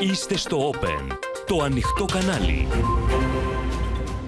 [0.00, 1.16] Είστε στο Open,
[1.46, 2.68] το ανοιχτό κανάλι.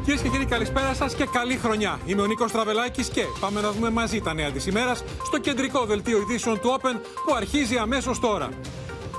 [0.05, 2.01] Κυρίες και κύριοι, καλησπέρα σας και καλή χρονιά.
[2.07, 5.85] Είμαι ο Νίκος Τραβελάκης και πάμε να δούμε μαζί τα νέα της ημέρας στο κεντρικό
[5.85, 6.95] δελτίο ειδήσεων του Open
[7.27, 8.49] που αρχίζει αμέσως τώρα.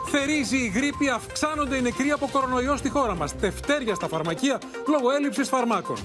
[0.05, 3.35] Θερίζει η γρήπη, αυξάνονται οι νεκροί από κορονοϊό στη χώρα μας.
[3.35, 5.97] Τευτέρια στα φαρμακεία λόγω έλλειψης φαρμάκων.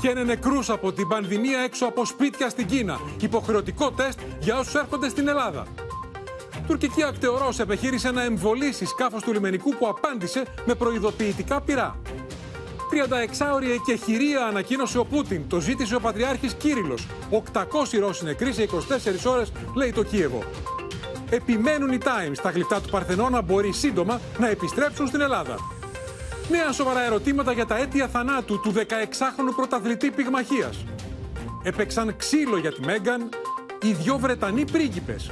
[0.00, 3.00] Και είναι νεκρούς από την πανδημία έξω από σπίτια στην Κίνα.
[3.20, 5.66] Υποχρεωτικό τεστ για όσους έρχονται στην Ελλάδα.
[6.68, 12.00] Τουρκική ακτεωρό επιχείρησε να εμβολήσει σκάφος του λιμενικού που απάντησε με προειδοποιητικά πυρά.
[12.90, 15.48] 36ωρη εκεχηρία ανακοίνωσε ο Πούτιν.
[15.48, 17.06] Το ζήτησε ο Πατριάρχης Κύριλος.
[17.52, 20.42] 800 Ρώσοι νεκροί σε 24 ώρες, λέει το Κίεβο.
[21.30, 22.36] Επιμένουν οι Times.
[22.42, 25.56] Τα γλυπτά του Παρθενώνα μπορεί σύντομα να επιστρέψουν στην Ελλάδα.
[26.50, 30.84] Νέα σοβαρά ερωτήματα για τα αίτια θανάτου του 16χρονου πρωταθλητή πυγμαχίας.
[31.62, 33.28] Έπαιξαν ξύλο για τη Μέγκαν
[33.82, 35.30] οι δυο Βρετανοί πρίγκιπες.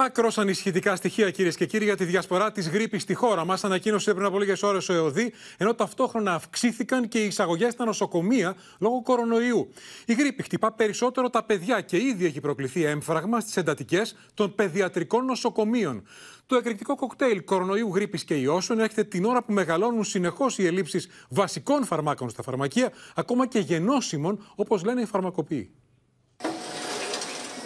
[0.00, 4.14] Άκρος ανησυχητικά στοιχεία, κυρίες και κύριοι, για τη διασπορά της γρήπης στη χώρα μας, ανακοίνωσε
[4.14, 9.02] πριν από λίγες ώρες ο ΕΟΔΗ, ενώ ταυτόχρονα αυξήθηκαν και οι εισαγωγές στα νοσοκομεία λόγω
[9.02, 9.72] κορονοϊού.
[10.06, 15.24] Η γρήπη χτυπά περισσότερο τα παιδιά και ήδη έχει προκληθεί έμφραγμα στις εντατικές των παιδιατρικών
[15.24, 16.06] νοσοκομείων.
[16.46, 21.08] Το εκρηκτικό κοκτέιλ κορονοϊού, γρήπης και ιώσεων έρχεται την ώρα που μεγαλώνουν συνεχώς οι ελλείψεις
[21.28, 25.70] βασικών φαρμάκων στα φαρμακεία, ακόμα και γενώσιμων, όπως λένε οι φαρμακοποιοί.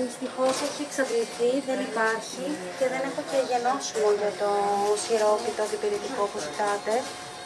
[0.03, 2.45] Δυστυχώς έχει εξαντληθεί, δεν υπάρχει
[2.79, 4.51] και δεν έχω και γενώσιμο για το
[5.03, 6.95] σιρόπι, το αντιπηρετικό που ζητάτε.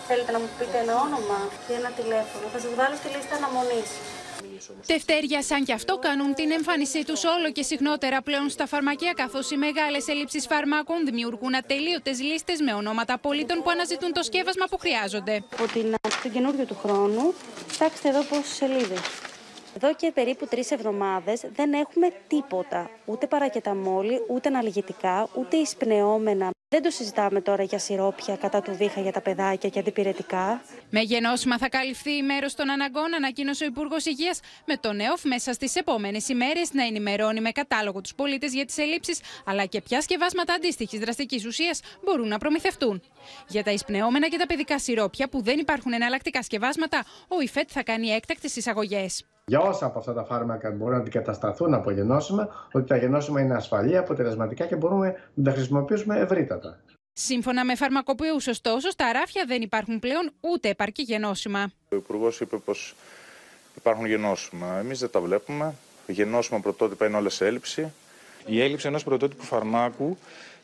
[0.09, 2.45] Θέλετε να μου πείτε ένα όνομα και ένα τηλέφωνο.
[2.53, 3.91] Θα σας βγάλω στη λίστα αναμονής.
[4.87, 9.51] Τευτέρια σαν κι αυτό κάνουν την εμφάνισή τους όλο και συχνότερα πλέον στα φαρμακεία, καθώς
[9.51, 14.79] οι μεγάλες ελλείψεις φαρμάκων δημιουργούν ατελείωτες λίστες με ονόματα πολίτων που αναζητούν το σκεύασμα που
[14.79, 15.35] χρειάζονται.
[15.53, 17.35] Από την αρχή του καινούριου του χρόνου,
[17.71, 19.01] κοιτάξτε εδώ πόσες σελίδες.
[19.77, 22.91] Εδώ και περίπου τρεις εβδομάδες δεν έχουμε τίποτα.
[23.05, 26.51] Ούτε παρακεταμόλη, ούτε αναλγητικά, ούτε εισπνεώμενα.
[26.69, 30.63] Δεν το συζητάμε τώρα για σιρόπια κατά του βήχα για τα παιδάκια και αντιπηρετικά.
[30.91, 35.25] Με γενώσιμα θα καλυφθεί η μέρος των αναγκών, ανακοίνωσε ο Υπουργός Υγείας, με τον ΕΟΦ
[35.25, 39.81] μέσα στις επόμενες ημέρες να ενημερώνει με κατάλογο τους πολίτες για τις ελλείψεις, αλλά και
[39.81, 43.03] ποια σκευάσματα αντίστοιχης δραστικής ουσίας μπορούν να προμηθευτούν.
[43.49, 47.83] Για τα εισπνεώμενα και τα παιδικά σιρόπια που δεν υπάρχουν εναλλακτικά σκευάσματα, ο ΙΦΕΤ θα
[47.83, 52.87] κάνει έκτακτες εισαγωγές για όσα από αυτά τα φάρμακα μπορούν να αντικατασταθούν από γενώσιμα, ότι
[52.87, 56.81] τα γενώσιμα είναι ασφαλή, αποτελεσματικά και μπορούμε να τα χρησιμοποιήσουμε ευρύτατα.
[57.13, 61.73] Σύμφωνα με φαρμακοποιούς, ωστόσο, στα ράφια δεν υπάρχουν πλέον ούτε επαρκή γενώσιμα.
[61.89, 62.95] Ο Υπουργός είπε πως
[63.77, 64.79] υπάρχουν γενώσιμα.
[64.79, 65.75] Εμείς δεν τα βλέπουμε.
[66.07, 67.93] Γενώσιμα πρωτότυπα είναι όλα σε έλλειψη.
[68.47, 70.19] Η έλλειψη ενός πρωτότυπου φαρμάκου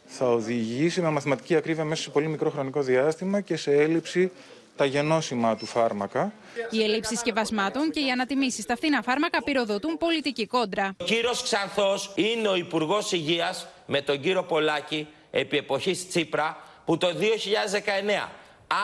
[0.07, 4.33] θα οδηγήσει με μαθηματική ακρίβεια μέσα σε πολύ μικρό χρονικό διάστημα και σε έλλειψη
[4.77, 6.33] τα γενώσιμα του φάρμακα.
[6.71, 10.95] Οι ελλείψεις σκευασμάτων και οι ανατιμήσεις στα φθηνά φάρμακα πυροδοτούν πολιτική κόντρα.
[11.01, 16.97] Ο κύριος Ξανθός είναι ο Υπουργός Υγείας με τον κύριο Πολάκη επί εποχής Τσίπρα που
[16.97, 18.29] το 2019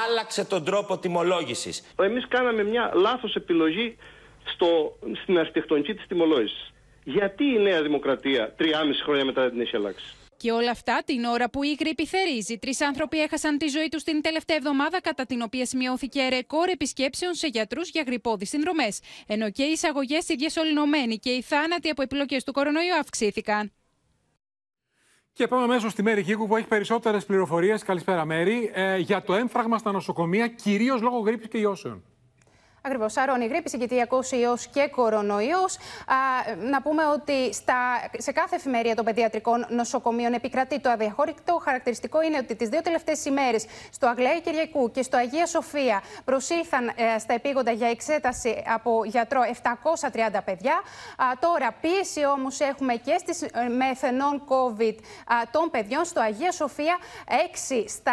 [0.06, 1.82] άλλαξε τον τρόπο τιμολόγησης.
[2.03, 3.97] Εμείς κάναμε μια λάθος επιλογή
[4.44, 6.72] στο, στην αρχιτεκτονική της τιμολόγησης.
[7.05, 8.65] Γιατί η Νέα Δημοκρατία 3,5
[9.05, 12.59] χρόνια μετά την έχει αλλάξει; Και όλα αυτά την ώρα που η γρήπη θερίζει.
[12.59, 17.34] Τρεις άνθρωποι έχασαν τη ζωή τους την τελευταία εβδομάδα, κατά την οποία σημειώθηκε ρεκόρ επισκέψεων
[17.34, 19.00] σε γιατρούς για γρυπόδει συνδρομές.
[19.26, 23.72] Ενώ και οι εισαγωγές, οι διασωληνωμένοι και οι θάνατοι από επιλογέ του κορονοϊού αυξήθηκαν.
[25.32, 27.82] Και πάμε αμέσως στη Μέρη Γίγου που έχει περισσότερες πληροφορίες.
[27.82, 28.70] Καλησπέρα, Μέρη.
[28.75, 32.05] Ε, για το έμφραγμα στα νοσοκομεία, κυρίως λόγω γρήπης και ιώσεων.
[32.88, 33.16] Ακριβώς.
[33.16, 35.76] Άρων, η γρήπη, συγκητιακό ιός και κορονοϊός.
[36.71, 37.75] Να πούμε ότι στα,
[38.19, 43.25] σε κάθε εφημερία των παιδιατρικών νοσοκομείων επικρατεί το αδιαχώρητο χαρακτηριστικό είναι ότι τις δύο τελευταίες
[43.25, 49.05] ημέρες στο Αγλαία Κυριακού και στο Αγία Σοφία προσήλθαν ε, στα επίγοντα για εξέταση από
[49.05, 50.72] γιατρό 730 παιδιά.
[51.16, 54.94] Α, τώρα, πίεση όμως έχουμε και στις ε, μεθενών COVID
[55.50, 56.05] των παιδιών.
[56.05, 58.12] Στο Αγία Σοφία, 6 στα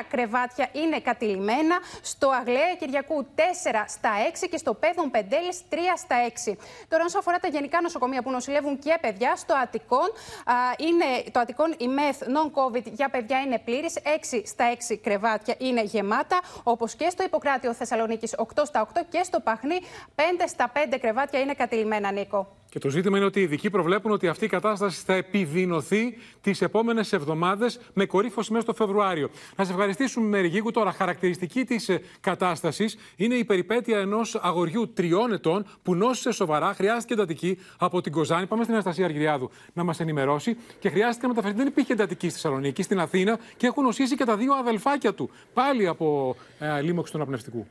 [0.00, 1.76] 9 κρεβάτια είναι κατηλημένα.
[2.02, 3.40] Στο Αγλαία Κυριακού, 4
[3.86, 4.15] στα 6
[4.50, 6.16] και στο Πέδον Πεντέλης 3 στα
[6.46, 6.56] 6.
[6.88, 10.12] Τώρα, όσον αφορά τα γενικά νοσοκομεία που νοσηλεύουν και παιδιά, στο Αττικόν,
[10.78, 13.94] είναι, το Αττικόν η ΜΕΘ non-COVID για παιδιά είναι πλήρης.
[14.04, 19.22] 6 στα 6 κρεβάτια είναι γεμάτα, όπως και στο Ιπποκράτιο Θεσσαλονίκης 8 στα 8 και
[19.22, 19.80] στο Παχνί
[20.16, 22.46] 5 στα 5 κρεβάτια είναι κατηλημένα, Νίκο.
[22.76, 26.62] Και το ζήτημα είναι ότι οι ειδικοί προβλέπουν ότι αυτή η κατάσταση θα επιδεινωθεί τις
[26.62, 29.30] επόμενες εβδομάδες με κορύφωση μέσα στο Φεβρουάριο.
[29.56, 30.70] Να σε ευχαριστήσουμε, Μεριγίγου.
[30.70, 36.74] Τώρα, χαρακτηριστική της ε, κατάστασης είναι η περιπέτεια ενός αγοριού τριών ετών που νόσησε σοβαρά,
[36.74, 38.46] χρειάστηκε εντατική από την Κοζάνη.
[38.46, 41.56] Πάμε στην Αναστασία Αργυριάδου να μας ενημερώσει και χρειάστηκε να μεταφερθεί.
[41.56, 45.30] Δεν υπήρχε εντατική στη Θεσσαλονίκη, στην Αθήνα και έχουν νοσήσει και τα δύο αδελφάκια του.
[45.54, 47.66] Πάλι από ε, λίμωξη του αναπνευστικού.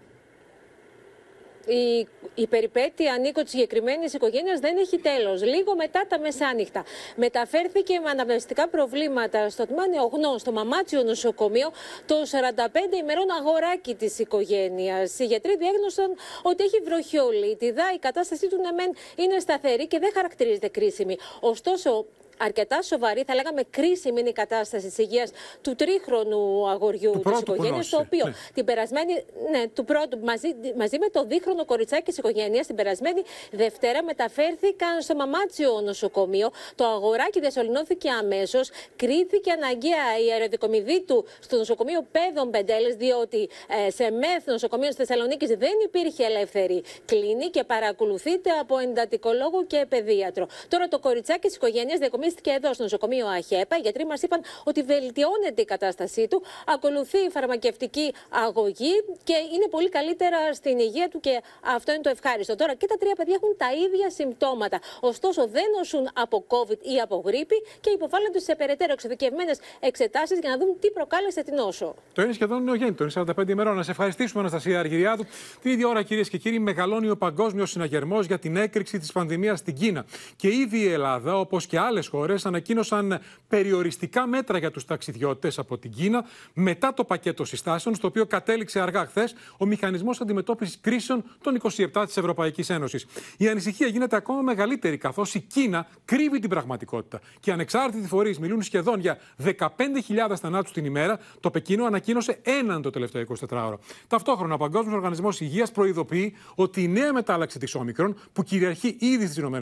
[1.65, 5.43] Η, η περιπέτεια ανήκω της συγκεκριμένης οικογένειας δεν έχει τέλος.
[5.43, 6.83] Λίγο μετά τα μεσάνυχτα.
[7.15, 11.71] Μεταφέρθηκε με αναπνευστικά προβλήματα στο τμήμα Νεογνώ, στο Μαμάτσιο νοσοκομείο,
[12.05, 15.19] το 45 ημερών αγοράκι της οικογένειας.
[15.19, 17.83] Οι γιατροί διέγνωσαν ότι έχει βροχιολίτιδα.
[17.95, 21.17] Η κατάστασή του ναι, είναι σταθερή και δεν χαρακτηρίζεται κρίσιμη.
[21.39, 22.05] Ωστόσο,
[22.37, 27.89] αρκετά σοβαρή, θα λέγαμε κρίσιμη είναι η κατάσταση της υγείας του τρίχρονου αγοριού της οικογένειας,
[27.89, 28.33] το οποίο ναι.
[28.53, 29.13] την περασμένη.
[29.51, 30.47] Ναι, του πρώτου, μαζί,
[30.77, 33.21] μαζί με το δίχρονο κοριτσάκι της οικογένειας, την περασμένη
[33.51, 36.51] Δευτέρα μεταφέρθηκαν στο Μαμάτσιο νοσοκομείο.
[36.75, 38.69] Το αγοράκι διασωληνώθηκε αμέσως.
[38.95, 43.49] Κρίθηκε αναγκαία η αεροδικομιδή του στο νοσοκομείο Πέδων Πεντέλε, διότι
[43.85, 49.85] ε, σε μεθ νοσοκομείο της Θεσσαλονίκης δεν υπήρχε ελεύθερη κλίνη και παρακολουθείται από εντατικολόγο και
[49.89, 50.47] παιδίατρο.
[50.67, 53.75] Τώρα το κοριτσάκι της οικογένειας εμφανίστηκε εδώ στο νοσοκομείο ΑΧΕΠΑ.
[53.77, 58.13] Οι γιατροί μας είπαν ότι βελτιώνεται η κατάστασή του, ακολουθεί η φαρμακευτική
[58.45, 58.93] αγωγή
[59.23, 61.41] και είναι πολύ καλύτερα στην υγεία του και
[61.75, 62.55] αυτό είναι το ευχάριστο.
[62.55, 64.79] Τώρα και τα τρία παιδιά έχουν τα ίδια συμπτώματα.
[64.99, 70.49] Ωστόσο δεν νοσούν από COVID ή από γρήπη και υποβάλλονται σε περαιτέρω εξειδικευμένες εξετάσεις για
[70.49, 71.95] να δουν τι προκάλεσε την νόσο.
[72.13, 73.75] Το είναι σχεδόν νεογέννητο, είναι 45 ημερών.
[73.75, 75.25] Να σε ευχαριστήσουμε, Αναστασία Αργυριάδου.
[75.61, 79.59] Την ίδια ώρα, κυρίες και κύριοι, μεγαλώνει ο παγκόσμιος συναγερμός για την έκρηξη της πανδημίας
[79.59, 80.05] στην Κίνα.
[80.35, 85.77] Και ήδη η Ελλάδα, όπως και άλλες χώρε ανακοίνωσαν περιοριστικά μέτρα για τους ταξιδιώτες από
[85.77, 91.23] την Κίνα μετά το πακέτο συστάσεων, στο οποίο κατέληξε αργά χθες ο μηχανισμός αντιμετώπισης κρίσεων
[91.41, 91.57] των
[91.93, 93.05] 27 της Ευρωπαϊκής Ένωσης.
[93.37, 97.21] Η ανησυχία γίνεται ακόμα μεγαλύτερη, καθώς η Κίνα κρύβει την πραγματικότητα.
[97.39, 101.19] Και ανεξάρτητοι φορείς μιλούν σχεδόν για 15.000 θανάτους την ημέρα.
[101.39, 103.75] Το Πεκίνο ανακοίνωσε έναν το τελευταίο 24ωρο.
[104.07, 109.25] Ταυτόχρονα, ο Παγκόσμιος Οργανισμός Υγείας προειδοποιεί ότι η νέα μετάλλαξη της Όμικρον, που κυριαρχεί ήδη
[109.25, 109.61] στις ΗΠΑ,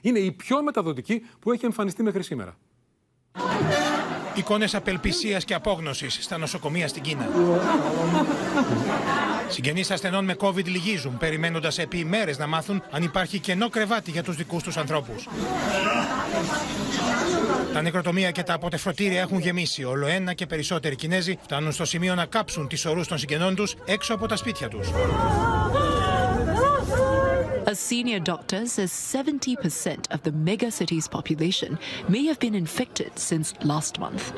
[0.00, 2.56] είναι η πιο μεταδοτική που έχει εμφανιστεί μέχρι σήμερα.
[4.34, 7.28] Εικόνες απελπισίας και απόγνωσης στα νοσοκομεία στην Κίνα.
[9.48, 14.22] Συγγενείς ασθενών με COVID λυγίζουν, περιμένοντας επί ημέρε να μάθουν αν υπάρχει κενό κρεβάτι για
[14.22, 15.28] τους δικούς τους ανθρώπους.
[17.72, 19.84] Τα νεκροτομεία και τα αποτεφρωτήρια έχουν γεμίσει.
[19.84, 23.74] Όλο ένα και περισσότεροι Κινέζοι φτάνουν στο σημείο να κάψουν τις ορού των συγγενών τους
[23.84, 24.88] έξω από τα σπίτια τους.
[27.72, 33.98] A senior doctor says 70% of the megacity's population may have been infected since last
[33.98, 34.34] month.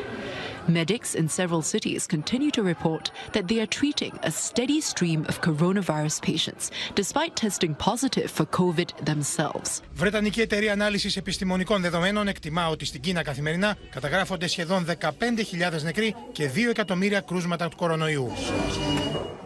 [0.69, 5.40] Medics in several cities continue to report that they are treating a steady stream of
[5.40, 9.81] coronavirus patients, despite testing positive for COVID themselves.
[9.94, 16.50] Βρετανική εταιρεία ανάλυσης επιστημονικών δεδομένων εκτιμά ότι στην Κίνα καθημερινά καταγράφονται σχεδόν 15.000 νεκροί και
[16.55, 18.32] 2 εκατομμύρια κρούσματα του κορονοϊού.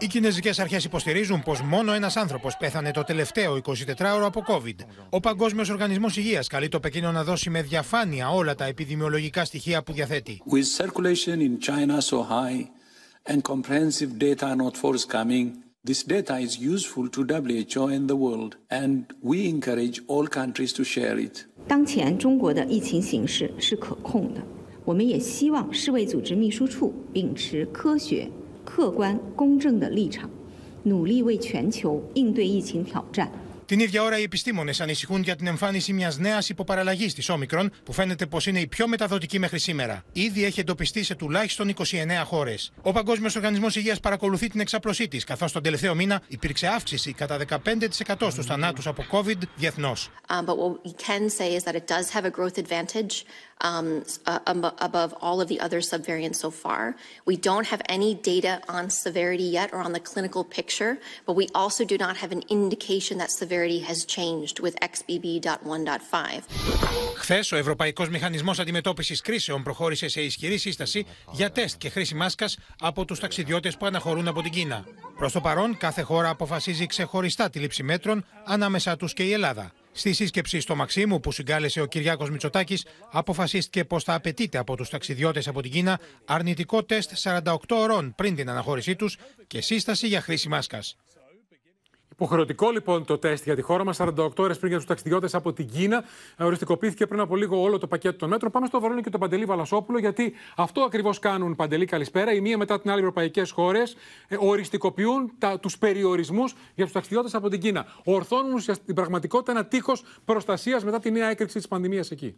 [0.01, 4.75] Οι κινέζικες αρχές υποστηρίζουν πως μόνο ένας άνθρωπος πέθανε το τελευταίο 24ωρο από COVID.
[5.09, 9.83] Ο Παγκόσμιος Οργανισμός Υγείας καλεί το Πεκίνο να δώσει με διαφάνεια όλα τα επιδημιολογικά στοιχεία
[9.83, 10.41] που διαθέτει.
[10.51, 12.69] With circulation in China so high
[13.25, 19.05] and comprehensive data not forthcoming, this data is useful to WHO and the world, and
[19.21, 21.45] we encourage all countries to share it.
[21.67, 24.41] 当前中国的疫情形势是可控的，
[24.85, 28.29] 我们也希望世卫组织秘书处秉持科学。
[28.65, 30.29] 客观公正的立场，
[30.83, 33.31] 努力为全球应对疫情挑战。
[33.69, 38.25] Την ίδια ώρα, οι επιστήμονες ανησυχούν για την εμφάνιση μιας νέας υποπαραλλαγής της Όμικρον, που φαίνεται
[38.25, 40.03] πως είναι η πιο μεταδοτική μέχρι σήμερα.
[40.11, 42.71] Ήδη έχει εντοπιστεί σε τουλάχιστον 29 χώρες.
[42.81, 47.37] Ο Παγκόσμιος Οργανισμός Υγείας παρακολουθεί την εξάπλωσή της, καθώς τον τελευταίο μήνα υπήρξε αύξηση κατά
[47.37, 50.09] 15% στους θανάτους από COVID διεθνώς.
[50.29, 50.45] um,
[53.61, 54.39] uh,
[54.89, 56.95] above all of the other subvariants so far.
[57.25, 61.47] We don't have any data on severity yet or on the clinical picture, but we
[61.53, 66.43] also do not have an indication that severity has changed with XBB.1.5.
[67.15, 72.57] Χθες, ο Ευρωπαϊκός Μηχανισμός Αντιμετώπισης Κρίσεων προχώρησε σε ισχυρή σύσταση για τεστ και χρήση μάσκας
[72.79, 74.85] από τους ταξιδιώτες που αναχωρούν από την Κίνα.
[75.17, 79.71] Προς το παρόν, κάθε χώρα αποφασίζει ξεχωριστά τη λήψη μέτρων, ανάμεσά τους και η Ελλάδα.
[79.99, 84.89] Στη σύσκεψη στο Μαξίμου που συγκάλεσε ο Κυριάκος Μητσοτάκης, αποφασίστηκε πως θα απαιτείται από τους
[84.89, 90.21] ταξιδιώτες από την Κίνα αρνητικό τεστ 48 ώρων πριν την αναχώρησή τους και σύσταση για
[90.21, 90.95] χρήση μάσκας.
[92.21, 95.53] Υποχρεωτικό λοιπόν το τεστ για τη χώρα μας, 48 ώρες πριν για τους ταξιδιώτες από
[95.53, 96.03] την Κίνα.
[96.39, 98.51] Οριστικοποιήθηκε πριν από λίγο όλο το πακέτο των μέτρων.
[98.51, 102.33] Πάμε στο Βαρόνι και τον Παντελή Βαλασόπουλο, γιατί αυτό ακριβώς κάνουν, Παντελή, καλησπέρα.
[102.33, 103.95] Η μία μετά την άλλη ευρωπαϊκές χώρες
[104.27, 107.85] ε, οριστικοποιούν τους περιορισμούς για τους ταξιδιώτες από την Κίνα.
[108.03, 112.35] Ορθώνουν στην πραγματικότητα ένα τείχος προστασίας μετά τη νέα έκρηξη της πανδημίας εκεί.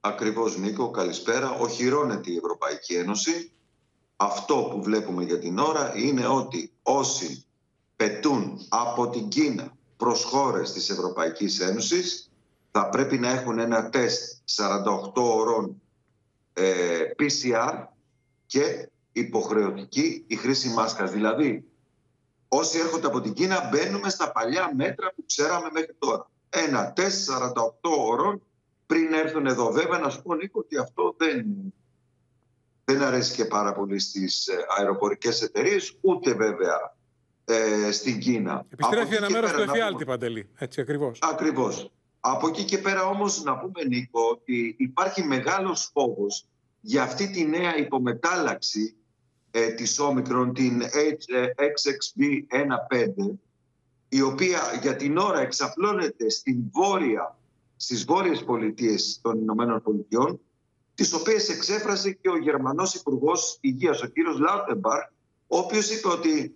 [0.00, 1.50] Ακριβώς, Νίκο, καλησπέρα.
[1.50, 3.52] Οχυρώνεται η Ευρωπαϊκή Ένωση.
[4.16, 7.44] Αυτό που βλέπουμε για την ώρα είναι ότι όσοι
[8.00, 12.30] πετούν από την Κίνα προς χώρες της Ευρωπαϊκής Ένωσης
[12.70, 15.82] θα πρέπει να έχουν ένα τεστ 48 ώρων
[16.52, 17.84] ε, PCR
[18.46, 21.10] και υποχρεωτική η χρήση μάσκας.
[21.10, 21.64] Δηλαδή,
[22.48, 26.30] όσοι έρχονται από την Κίνα μπαίνουμε στα παλιά μέτρα που ξέραμε μέχρι τώρα.
[26.50, 28.42] Ένα τεστ 48 ώρων
[28.86, 29.72] πριν έρθουν εδώ.
[29.72, 31.46] Βέβαια να σου πω Νίκο ότι αυτό δεν,
[32.84, 36.98] δεν αρέσει και πάρα πολύ στις ε, αεροπορικές εταιρείες ούτε βέβαια
[37.50, 38.66] ε, στην Κίνα.
[38.70, 40.48] Επιστρέφει ένα μέρος του εφιάλτη, Παντελή.
[40.58, 41.18] Έτσι ακριβώς.
[41.22, 41.90] Ακριβώς.
[42.20, 46.46] Από εκεί και πέρα όμως να πούμε Νίκο ότι υπάρχει μεγάλος φόβος
[46.80, 48.94] για αυτή τη νέα υπομετάλλαξη
[49.50, 50.82] ε, της όμικρον, την
[51.56, 53.36] XXB15,
[54.08, 57.38] η οποία για την ώρα εξαπλώνεται στην βόρεια,
[57.76, 60.40] στις βόρειες πολιτείες των Ηνωμένων Πολιτειών,
[60.94, 65.00] τις οποίες εξέφρασε και ο Γερμανός Υπουργός Υγείας, ο κύριος Λάουτεμπαρ,
[65.46, 66.54] ο οποίος είπε ότι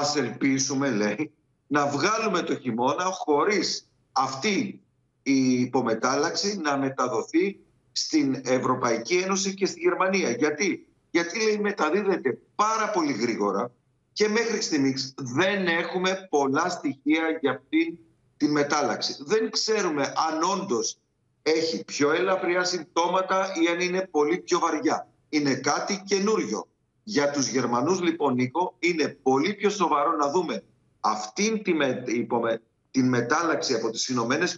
[0.00, 1.32] ας ελπίσουμε, λέει,
[1.66, 4.80] να βγάλουμε το χειμώνα χωρίς αυτή
[5.22, 7.60] η υπομετάλλαξη να μεταδοθεί
[7.92, 10.30] στην Ευρωπαϊκή Ένωση και στη Γερμανία.
[10.30, 13.70] Γιατί, Γιατί λέει μεταδίδεται πάρα πολύ γρήγορα
[14.12, 17.98] και μέχρι στιγμής δεν έχουμε πολλά στοιχεία για αυτή
[18.36, 19.16] τη μετάλλαξη.
[19.18, 20.98] Δεν ξέρουμε αν όντως
[21.42, 25.08] έχει πιο ελαφριά συμπτώματα ή αν είναι πολύ πιο βαριά.
[25.28, 26.68] Είναι κάτι καινούριο.
[27.08, 30.62] Για τους Γερμανούς λοιπόν Νίκο είναι πολύ πιο σοβαρό να δούμε
[31.00, 32.04] αυτήν τη, με,
[32.90, 34.56] την μετάλλαξη από τις Ηνωμένες ε,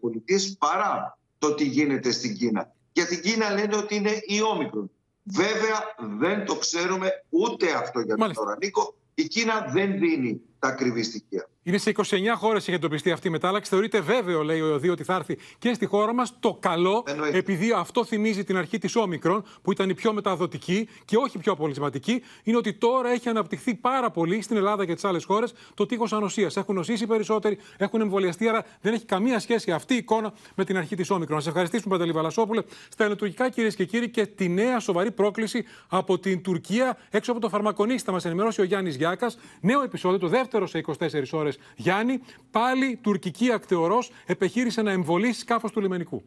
[0.00, 2.72] Πολιτείες παρά το τι γίνεται στην Κίνα.
[2.92, 4.90] Για την Κίνα λένε ότι είναι η όμικρον.
[5.22, 8.56] Βέβαια δεν το ξέρουμε ούτε αυτό για τον τώρα.
[8.62, 11.48] Νίκο, η Κίνα δεν δίνει τα ακριβή στοιχεία.
[11.62, 12.02] Είναι σε 29
[12.36, 13.70] χώρες έχει εντοπιστεί αυτή η μετάλλαξη.
[13.70, 16.36] Θεωρείται βέβαιο, λέει ο ΕΟΔΗ, ότι θα έρθει και στη χώρα μας.
[16.40, 21.16] Το καλό, επειδή αυτό θυμίζει την αρχή της Όμικρον, που ήταν η πιο μεταδοτική και
[21.16, 25.24] όχι πιο απολυσματική, είναι ότι τώρα έχει αναπτυχθεί πάρα πολύ στην Ελλάδα και τις άλλες
[25.24, 26.56] χώρες το τείχος ανοσίας.
[26.56, 30.76] Έχουν νοσήσει περισσότεροι, έχουν εμβολιαστεί, άρα δεν έχει καμία σχέση αυτή η εικόνα με την
[30.76, 31.36] αρχή της Όμικρον.
[31.36, 32.62] Να σε ευχαριστήσουμε, Παντελή Βαλασόπουλε.
[32.88, 37.40] Στα ελληνοτουρκικά, κυρίες και κύριοι, και τη νέα σοβαρή πρόκληση από την Τουρκία έξω από
[37.40, 38.06] το φαρμακονίστη.
[38.06, 39.38] Θα μας ενημερώσει ο Γιάννης Γιάκας.
[39.60, 45.72] Νέο επεισόδιο, το δεύτερο σε 24 ώρες Γιάννη, πάλι τουρκική ακτεωρός επεχείρησε να εμβολήσει σκάφος
[45.72, 46.22] του λιμενικού.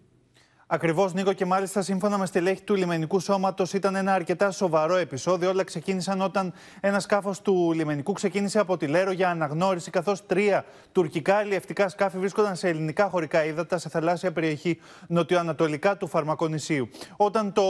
[0.74, 5.50] Ακριβώς, Νίκο, και μάλιστα σύμφωνα με στελέχη του λιμενικού σώματος ήταν ένα αρκετά σοβαρό επεισόδιο.
[5.50, 10.66] Όλα ξεκίνησαν όταν ένα σκάφος του λιμενικού ξεκίνησε από τη Λέρο για αναγνώριση, καθώς τρία
[10.92, 16.90] τουρκικά αλλιευτικά σκάφη βρίσκονταν σε ελληνικά χωρικά ύδατα σε θαλάσσια περιοχή νοτιοανατολικά του Φαρμακονησίου.
[17.18, 17.64] Όταν το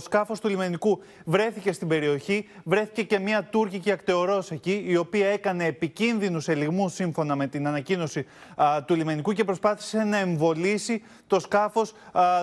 [0.00, 5.64] σκάφος του λιμενικού βρέθηκε στην περιοχή, βρέθηκε και μια τουρκική ακτεωρός εκεί, η οποία έκανε
[5.64, 11.92] επικίνδυνους ελιγμούς σύμφωνα με την ανακοίνωση α, του λιμενικού και προσπάθησε να εμβολήσει το σκάφος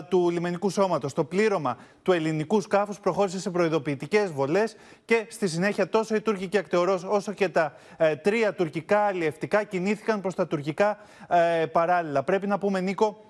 [0.03, 1.13] του λιμενικού σώματος.
[1.13, 6.57] Το πλήρωμα του ελληνικού σκάφους προχώρησε σε προειδοποιητικές βολές και στη συνέχεια τόσο η τουρκική
[6.57, 12.24] ακτεωρός όσο και τα ε, τρία τουρκικά αλλιευτικά κινήθηκαν προς τα τουρκικά ε, παράλληλα.
[12.24, 13.24] Πρέπει να πούμε, Νίκο,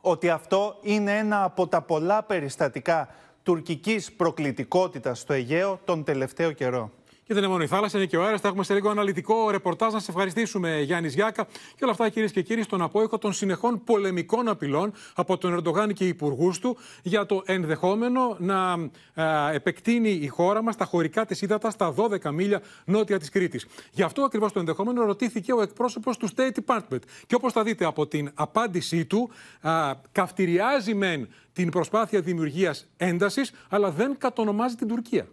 [0.00, 3.08] ότι αυτό είναι ένα από τα πολλά περιστατικά
[3.42, 6.90] τουρκικής προκλητικότητας στο Αιγαίο τον τελευταίο καιρό.
[7.30, 8.40] Και δεν είναι μόνο η θάλασσα, είναι και ο αέρας.
[8.40, 9.92] Θα έχουμε σε λίγο αναλυτικό ρεπορτάζ.
[9.92, 11.44] Να σε ευχαριστήσουμε, Γιάννης Γιάκα.
[11.44, 15.92] Και όλα αυτά, κυρίες και κύριοι, στον απόϊχο των συνεχών πολεμικών απειλών από τον Ερντογάν
[15.92, 18.72] και υπουργούς του για το ενδεχόμενο να
[19.14, 23.66] α, επεκτείνει η χώρα μας τα χωρικά της ύδατας στα 12 μίλια νότια της Κρήτης.
[23.90, 27.02] Γι' αυτό ακριβώς το ενδεχόμενο ρωτήθηκε ο εκπρόσωπος του State Department.
[27.26, 33.52] Και όπως θα δείτε από την απάντησή του, α, καυτηριάζει μεν την προσπάθεια δημιουργίας έντασης,
[33.68, 35.26] αλλά δεν κατονομάζει την Τουρκία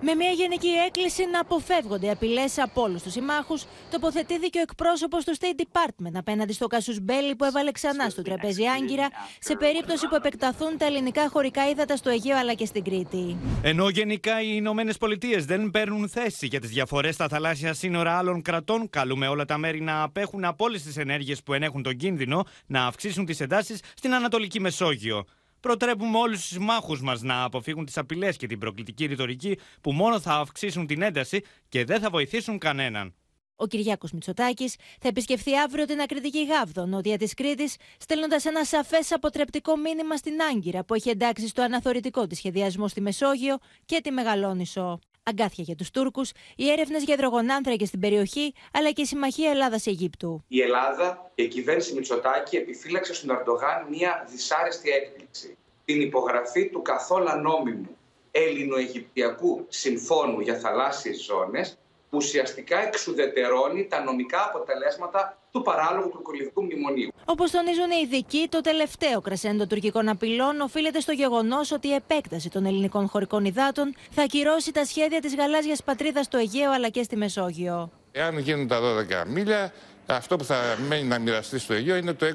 [0.00, 5.36] με μια γενική έκκληση να αποφεύγονται απειλές από όλους τους συμμάχους, τοποθετήθηκε ο εκπρόσωπος του
[5.36, 10.14] State Department απέναντι στο Κάσου Μπέλι που έβαλε ξανά στο τραπέζι Άγκυρα σε περίπτωση που
[10.14, 13.36] επεκταθούν τα ελληνικά χωρικά ύδατα στο Αιγαίο αλλά και στην Κρήτη.
[13.62, 18.42] Ενώ γενικά οι Ηνωμένε Πολιτείες δεν παίρνουν θέση για τις διαφορές στα θαλάσσια σύνορα άλλων
[18.42, 22.44] κρατών, καλούμε όλα τα μέρη να απέχουν από όλες τις ενέργειες που ενέχουν τον κίνδυνο
[22.66, 25.24] να αυξήσουν τις εντάσεις στην Ανατολική Μεσόγειο.
[25.66, 30.20] Προτρέπουμε όλους τους συμμάχους μας να αποφύγουν τις απειλές και την προκλητική ρητορική που μόνο
[30.20, 33.14] θα αυξήσουν την ένταση και δεν θα βοηθήσουν κανέναν.
[33.56, 39.12] Ο Κυριάκος Μητσοτάκης θα επισκεφθεί αύριο την ακριτική Γάβδο, νότια της Κρήτης, στέλνοντας ένα σαφές
[39.12, 44.10] αποτρεπτικό μήνυμα στην Άγκυρα που έχει εντάξει στο αναθωρητικό της σχεδιασμό στη Μεσόγειο και τη
[44.10, 44.98] Μεγαλόνισο.
[45.28, 50.44] Αγκάθια για τους Τούρκους, οι έρευνες για υδρογονάνθρακε στην περιοχή, αλλά και η Συμμαχία Ελλάδα-Αιγύπτου.
[50.48, 55.56] Η Ελλάδα και η κυβέρνηση Μητσοτάκη επιφύλαξε στον Ερντογάν μια δυσάρεστη έκπληξη.
[55.84, 57.96] Την υπογραφή του καθόλου νόμιμου
[58.30, 61.78] Έλληνο-Αιγυπτιακού Συμφώνου για θαλάσσιες ζώνες
[62.10, 67.08] που ουσιαστικά εξουδετερώνει τα νομικά αποτελέσματα του παράλογου τουρκολιβικού μνημονίου.
[67.24, 72.50] Όπως τονίζουν οι ειδικοί, το τελευταίο κρεσέντο τουρκικών απειλών οφείλεται στο γεγονός ότι η επέκταση
[72.50, 77.02] των ελληνικών χωρικών υδάτων θα ακυρώσει τα σχέδια της γαλάζιας πατρίδας στο Αιγαίο αλλά και
[77.02, 77.90] στη Μεσόγειο.
[78.12, 79.72] Εάν γίνουν τα 12 μίλια,
[80.06, 80.56] αυτό που θα
[80.88, 82.26] μένει να μοιραστεί στο Αιγαίο είναι το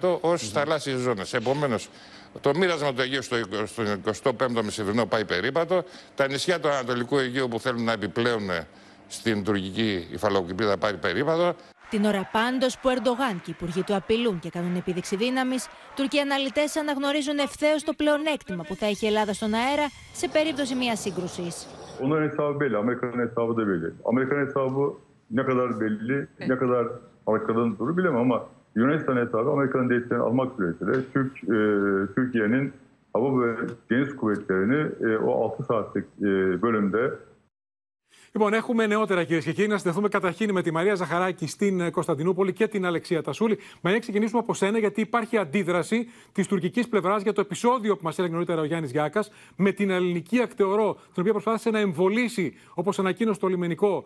[0.00, 1.32] 20% ως mm θαλάσσιες ζώνες.
[1.32, 1.88] Επομένως,
[2.40, 3.36] το μοίρασμα του Αιγαίου στο
[4.22, 5.84] 25ο μεσημβρινό πάει περίπατο.
[6.14, 8.50] Τα νησιά του Ανατολικού Αιγαίου που θέλουν να επιπλέουν
[9.10, 11.54] στην τουρκική υφαλοκρηπίδα πάρει περίπατο.
[11.90, 16.18] Την ώρα πάντως που Ερντογάν και οι υπουργοί του απειλούν και κάνουν επίδειξη δύναμης, Τουρκοί
[16.18, 21.00] αναλυτές αναγνωρίζουν ευθέως το πλεονέκτημα που θα έχει η Ελλάδα στον αέρα σε περίπτωση μιας
[21.00, 21.66] σύγκρουσης.
[38.32, 39.68] Λοιπόν, έχουμε νεότερα κυρίες και κύριοι.
[39.68, 43.58] Να συνδεθούμε καταρχήν με τη Μαρία Ζαχαράκη στην ε, Κωνσταντινούπολη και την Αλεξία Τασούλη.
[43.80, 48.04] Μα να ξεκινήσουμε από σένα, γιατί υπάρχει αντίδραση της τουρκικής πλευράς για το επεισόδιο που
[48.04, 52.54] μας έλεγε νωρίτερα ο Γιάννης Γιάκας με την ελληνική ακτεωρό, την οποία προσπάθησε να εμβολήσει,
[52.74, 54.04] όπως ανακοίνωσε το λιμενικό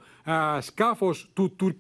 [0.61, 1.33] σκάφος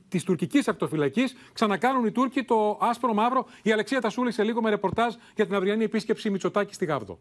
[0.08, 1.36] της τουρκικής ακτοφυλακής.
[1.52, 3.46] Ξανακάνουν οι Τούρκοι το άσπρο μαύρο.
[3.62, 7.18] Η Αλεξία Τασούλη σε λίγο με ρεπορτάζ για την αυριανή επίσκεψη Μητσοτάκη στη Γάβδο.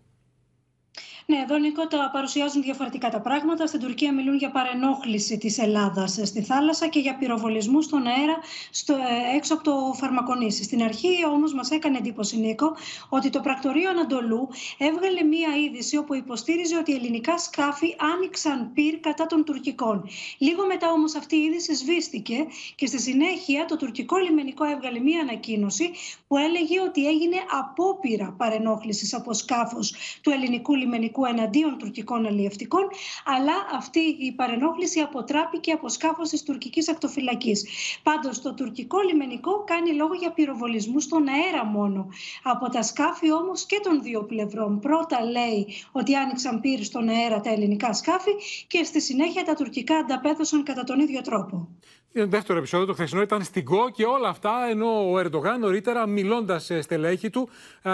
[1.26, 3.68] Ναι, εδώ Νίκο τα παρουσιάζουν διαφορετικά τα πράγματα.
[3.68, 8.38] Στην Τουρκία μιλούν για παρενόχληση της Ελλάδας στη θάλασσα και για πυροβολισμού στον αέρα
[8.72, 10.64] στο, ε, έξω από το Φαρμακονήσι.
[10.64, 12.76] Στην αρχή όμως μας έκανε εντύπωση Νίκο
[13.10, 19.26] ότι το πρακτορείο Ανατολού έβγαλε μία είδηση όπου υποστήριζε ότι ελληνικά σκάφη άνοιξαν πυρ κατά
[19.26, 20.08] των τουρκικών.
[20.38, 25.22] Λίγο μετά όμως αυτή η είδηση σβήστηκε και στη συνέχεια το τουρκικό λιμενικό έβγαλε μία
[25.22, 25.92] ανακοίνωση
[26.28, 32.88] που έλεγε ότι έγινε απόπειρα παρενόχλησης από σκάφος του ελληνικού λιμενικού εναντίον τουρκικών αλλιευτικών,
[33.26, 37.66] αλλά αυτή η παρενόχληση αποτράπηκε από σκάφος της τουρκικής ακτοφυλακής.
[38.04, 42.08] Πάντως, το τουρκικό λιμενικό κάνει λόγο για πυροβολισμούς στον αέρα μόνο.
[42.44, 44.80] Από τα σκάφη όμως και των δύο πλευρών.
[44.80, 48.32] Πρώτα λέει ότι άνοιξαν πύρ στον αέρα τα ελληνικά σκάφη
[48.68, 51.68] και στη συνέχεια τα τουρκικά ανταπέδωσαν κατά τον ίδιο τρόπο.
[52.14, 56.08] Το δεύτερο επεισόδιο, το χθεσινό, ήταν στην ΚΟ και όλα αυτά ενώ ο Ερντογάν νωρίτερα,
[56.08, 57.50] μιλώντας στελέχη του,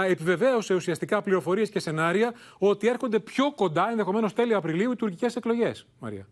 [0.08, 5.88] επιβεβαίωσε ουσιαστικά πληροφορίες και σενάρια ότι έρχονται πιο κοντά, ενδεχομένως τέλη Απριλίου, οι τουρκικές εκλογές.
[6.00, 6.28] Μαρία.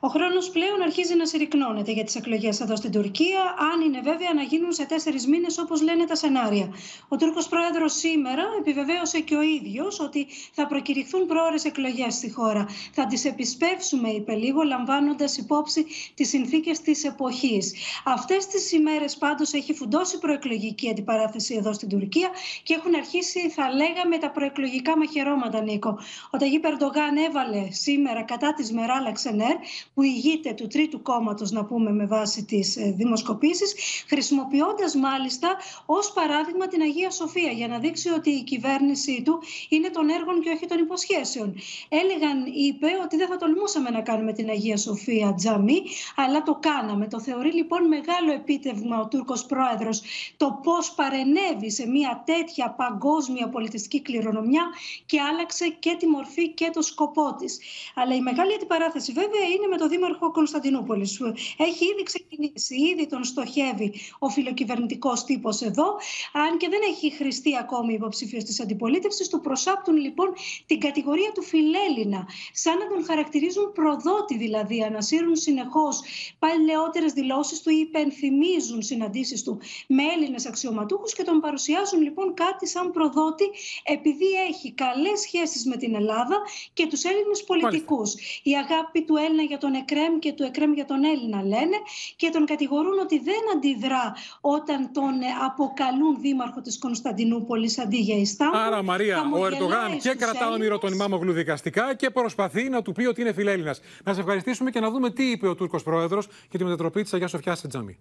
[0.00, 3.40] Ο χρόνος πλέον αρχίζει να συρρυκνώνεται για τις εκλογές εδώ στην Τουρκία,
[3.72, 6.74] αν είναι βέβαια να γίνουν σε τέσσερις μήνες όπως λένε τα σενάρια.
[7.08, 12.66] Ο Τούρκος Πρόεδρος σήμερα επιβεβαίωσε και ο ίδιος ότι θα προκηρυχθούν πρόορε εκλογές στη χώρα.
[12.92, 17.74] Θα τις επισπεύσουμε, είπε λίγο, λαμβάνοντας υπόψη τις συνθήκες της εποχής.
[18.04, 22.28] Αυτές τις ημέρες πάντως έχει φουντώσει προεκλογική αντιπαράθεση εδώ στην Τουρκία
[22.62, 25.98] και έχουν αρχίσει, θα λέγαμε, τα προεκλογικά μαχαιρώματα, Νίκο.
[26.30, 29.56] Ο Ταγί Περντογάν έβαλε σήμερα κατά της Μεράλα Ξενέρ
[29.94, 33.74] που ηγείται του τρίτου κόμματος, να πούμε με βάση τις ε, δημοσκοπήσεις,
[34.08, 39.90] χρησιμοποιώντας μάλιστα ως παράδειγμα την Αγία Σοφία για να δείξει ότι η κυβέρνησή του είναι
[39.90, 41.54] των έργων και όχι των υποσχέσεων.
[41.88, 45.82] Έλεγαν, είπε, ότι δεν θα τολμούσαμε να κάνουμε την Αγία Σοφία τζαμί,
[46.16, 47.08] αλλά το κάναμε.
[47.08, 50.02] Το θεωρεί λοιπόν μεγάλο επίτευγμα ο Τούρκος πρόεδρος
[50.36, 54.62] το πώς παρενέβη σε μια τέτοια παγκόσμια πολιτιστική κληρονομιά
[55.06, 57.58] και άλλαξε και τη μορφή και το σκοπό της.
[57.94, 61.20] Αλλά η μεγάλη αντιπαράθεση βέβαια είναι με το Δήμαρχο Κωνσταντινούπολης.
[61.56, 65.96] Έχει ήδη ξεκινήσει, ήδη τον στοχεύει ο φιλοκυβερνητικός τύπος εδώ,
[66.32, 69.28] αν και δεν έχει χρηστεί ακόμη υποψήφιος της αντιπολίτευσης.
[69.28, 70.32] Του προσάπτουν λοιπόν
[70.66, 76.00] την κατηγορία του φιλέλληνα, σαν να τον χαρακτηρίζουν προδότη δηλαδή, ανασύρουν συνεχώς
[76.38, 82.66] παλαιότερες δηλώσεις του ή υπενθυμίζουν συναντήσεις του με Έλληνες αξιωματούχους και τον παρουσιάζουν λοιπόν κάτι
[82.68, 83.44] σαν προδότη
[83.84, 86.36] επειδή έχει καλές σχέσεις με την Ελλάδα
[86.72, 88.14] και τους Έλληνες πολιτικούς.
[88.42, 91.76] Η αγάπη του Έλληνα για τον ΕΚΡΕΜ και του ΕΚΡΕΜ για τον Έλληνα λένε
[92.16, 98.16] και τον κατηγορούν ότι δεν αντιδρά όταν τον ε, αποκαλούν δήμαρχο της Κωνσταντινούπολης αντί για
[98.16, 98.58] Ιστάμπουλ.
[98.58, 103.04] Άρα Μαρία, ο Ερντογάν και κρατά όνειρο τον Ημάμογλου δικαστικά και προσπαθεί να του πει
[103.04, 103.80] ότι είναι φιλέλληνας.
[104.04, 107.14] Να σε ευχαριστήσουμε και να δούμε τι είπε ο Τούρκος Πρόεδρος για τη μετατροπή της
[107.14, 107.98] Αγίας Σοφιάς σε τζαμί.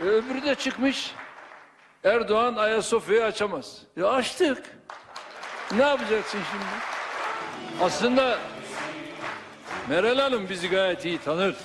[0.00, 1.10] Öbürü de çıkmış.
[2.04, 3.82] Erdoğan Ayasofya'yı açamaz.
[3.96, 4.78] Ya açtık.
[5.76, 6.64] Ne yapacaksın şimdi?
[7.82, 8.38] Aslında
[9.88, 11.56] Meral Hanım bizi gayet iyi tanır.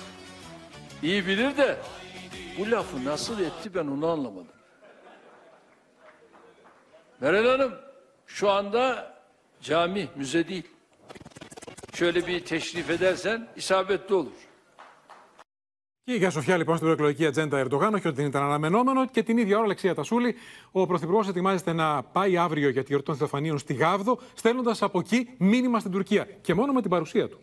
[1.02, 1.76] İyi bilir de
[2.58, 4.52] bu lafı nasıl etti ben onu anlamadım.
[7.20, 7.72] Meral Hanım
[8.26, 9.14] şu anda
[9.60, 10.66] cami, müze değil.
[11.94, 14.32] Şöyle bir teşrif edersen isabetli olur.
[16.06, 19.06] Και η Αγία Σοφιά λοιπόν στην προεκλογική ατζέντα Ερντογάν, όχι ότι δεν ήταν αναμενόμενο.
[19.06, 20.34] Και την ίδια ώρα, Αλεξία Τασούλη,
[20.70, 24.98] ο Πρωθυπουργός ετοιμάζεται να πάει αύριο για τη γιορτή των Θεοφανίων στη Γάβδο, στέλνοντας από
[24.98, 26.24] εκεί μήνυμα στην Τουρκία.
[26.40, 27.40] Και μόνο με την παρουσία του.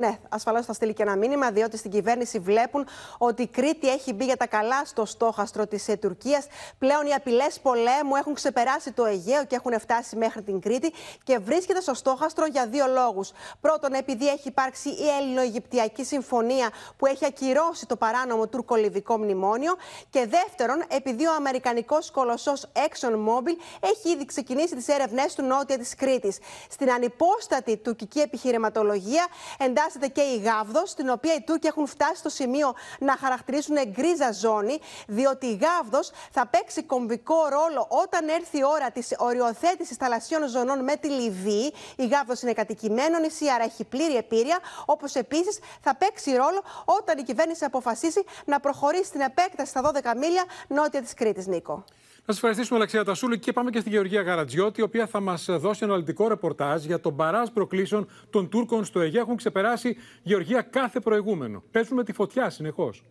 [0.00, 2.86] Ναι, ασφαλώς θα στείλει και ένα μήνυμα, διότι στην κυβέρνηση βλέπουν
[3.18, 6.46] ότι η Κρήτη έχει μπει για τα καλά στο στόχαστρο της ε, Τουρκίας.
[6.78, 11.38] Πλέον οι απειλές πολέμου έχουν ξεπεράσει το Αιγαίο και έχουν φτάσει μέχρι την Κρήτη και
[11.38, 13.30] βρίσκεται στο στόχαστρο για δύο λόγους.
[13.60, 19.76] Πρώτον, επειδή έχει υπάρξει η Έλληνο-Αιγυπτιακή Συμφωνία που έχει ακυρώσει το παράνομο τουρκο-λιβικό μνημόνιο.
[20.10, 25.94] Και δεύτερον, επειδή ο Αμερικανικός κολοσσός ExxonMobil έχει ήδη ξεκινήσει τις έρευνές του νότια της
[25.94, 26.38] Κρήτης.
[26.70, 29.26] Στην ανυπόστατη τουρκική επιχειρηματολογία
[29.58, 33.76] εντάσσεται εντάσσεται και η Γάβδος, στην οποία οι Τούρκοι έχουν φτάσει στο σημείο να χαρακτηρίσουν
[33.86, 39.96] γκρίζα ζώνη, διότι η Γάβδος θα παίξει κομβικό ρόλο όταν έρθει η ώρα της οριοθέτησης
[39.96, 41.72] θαλασσίων ζωνών με τη Λιβύη.
[41.96, 44.58] Η Γάβδος είναι κατοικημένο νησί, άρα έχει πλήρη επίρρεια.
[44.84, 50.16] Όπως επίσης θα παίξει ρόλο όταν η κυβέρνηση αποφασίσει να προχωρήσει στην επέκταση στα 12
[50.16, 51.84] μίλια νότια της Κρήτης, Νίκο.
[52.24, 55.44] Να σας ευχαριστήσουμε, Αλεξία Τασούλη, και πάμε και στη Γεωργία Γαρατζιώτη, η οποία θα μας
[55.50, 59.20] δώσει αναλυτικό ρεπορτάζ για τον παράζ προκλήσεων των Τούρκων στο Αιγαίο.
[59.20, 61.62] Έχουν ξεπεράσει Γεωργία κάθε προηγούμενο.
[61.70, 63.04] Παίζουν με τη φωτιά συνεχώς.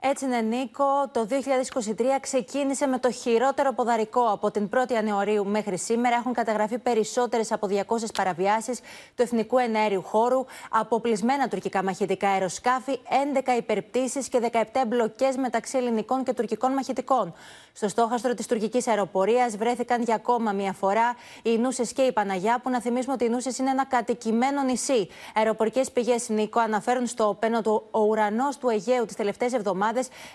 [0.00, 0.84] Έτσι είναι, Νίκο.
[1.12, 4.20] Το 2023 ξεκίνησε με το χειρότερο ποδαρικό.
[4.20, 7.82] Από την 1η Ιανουαρίου μέχρι σήμερα έχουν καταγραφεί περισσότερες από 200
[8.14, 8.80] παραβιάσεις
[9.14, 12.98] του εθνικού εναέριου χώρου, αποπλισμένα τουρκικά μαχητικά αεροσκάφη,
[13.34, 17.34] 11 υπερπτήσεις και 17 εμπλοκές μεταξύ ελληνικών και τουρκικών μαχητικών.
[17.72, 22.60] Στο στόχαστρο της τουρκικής αεροπορίας βρέθηκαν για ακόμα μία φορά οι Νούσε και η Παναγιά,
[22.62, 25.08] που να θυμίσουμε ότι οι Νούσε είναι ένα κατοικημένο νησί.
[25.34, 29.86] Αεροπορικές πηγές, Νίκο, αναφέρουν στο όπενο του ο ουρανός του Αιγαίου τις τελευταίες εβδομάδες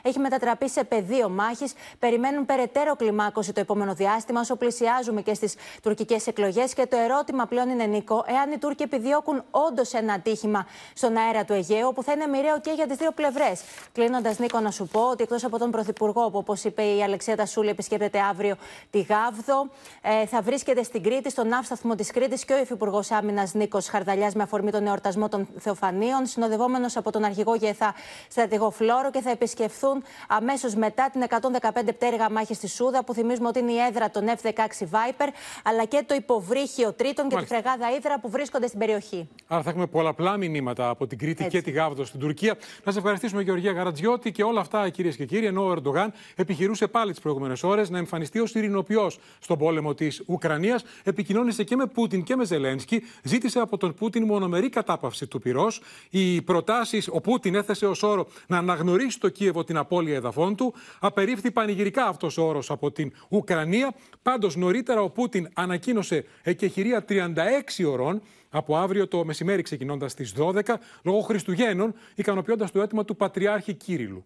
[0.02, 1.74] έχει μετατραπεί σε πεδίο μάχης.
[2.00, 6.74] Περιμένουν περαιτέρω κλιμάκωση το επόμενο διάστημα, όσο πλησιάζουμε και στις τουρκικές εκλογές.
[6.74, 11.46] Και το ερώτημα πλέον είναι, Νίκο, εάν οι Τούρκοι επιδιώκουν όντως ένα ατύχημα στον αέρα
[11.46, 13.62] του Αιγαίου, που θα είναι μοιραίο και για τις δύο πλευρές.
[13.92, 17.36] Κλείνοντας, Νίκο, να σου πω ότι εκτός από τον Πρωθυπουργό, που όπως είπε η Αλεξία
[17.36, 18.56] Τασούλη, επισκέπτεται αύριο
[18.90, 19.70] τη Γάβδο,
[20.02, 24.34] ε, θα βρίσκεται στην Κρήτη, στον ναύσταθμο της Κρήτης και ο Υφυπουργός Άμυνας Νίκος Χαρδαλιάς
[24.34, 27.94] με αφορμή τον εορτασμό των Θεοφανίων, συνοδευόμενος από τον αρχηγό Γεθά
[28.28, 33.48] στρατηγό Φλόρο και θα επισκεφθούν αμέσως μετά την 115 πτέρυγα μάχης στη Σούδα, που θυμίζουμε
[33.48, 35.28] ότι είναι η έδρα των F-16 Viper,
[35.64, 37.56] αλλά και το υποβρύχιο Τρίτον και Μάλιστα.
[37.56, 39.28] τη φρεγάδα Ήδρα που βρίσκονται στην περιοχή.
[39.48, 42.58] Άρα θα έχουμε πολλαπλά μηνύματα από την Κρήτη και τη Γάβδος στην Τουρκία.
[42.84, 46.88] Να σε ευχαριστήσουμε, Γεωργία Γαρατζιώτη, και όλα αυτά, κυρίες και κύριοι, ενώ ο Ερντογάν επιχειρούσε
[46.88, 51.86] πάλι τις προηγούμενες ώρες να εμφανιστεί ως ειρηνοποιός στον πόλεμο της Ουκρανίας, επικοινώνησε και με
[51.86, 55.82] Πούτιν και με Ζελένσκι, ζήτησε από τον Πούτιν μονομερή κατάπαυση του πυρός.
[56.10, 60.74] Οι προτάσεις, ο Πούτιν έθεσε ως όρο να αναγνωρίσει το Κίεβο την απώλεια εδαφών του.
[61.00, 63.94] Απερίφθη πανηγυρικά αυτός ο όρος από την Ουκρανία.
[64.22, 70.62] Πάντως, νωρίτερα ο Πούτιν ανακοίνωσε εκεχηρία 36 ωρών από αύριο το μεσημέρι ξεκινώντας στι 12
[71.04, 74.26] λόγω Χριστουγέννων, ικανοποιώντας το αίτημα του Πατριάρχη Κύριλου.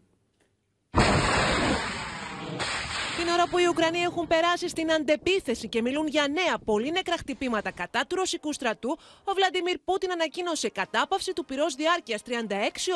[3.47, 7.17] Την ώρα που οι Ουκρανοί έχουν περάσει στην αντεπίθεση και μιλούν για νέα πολύ νεκρά
[7.17, 12.31] χτυπήματα κατά του ρωσικού στρατού, ο Βλαντιμίρ Πούτιν ανακοίνωσε κατάπαυση του πυρός διάρκειας 36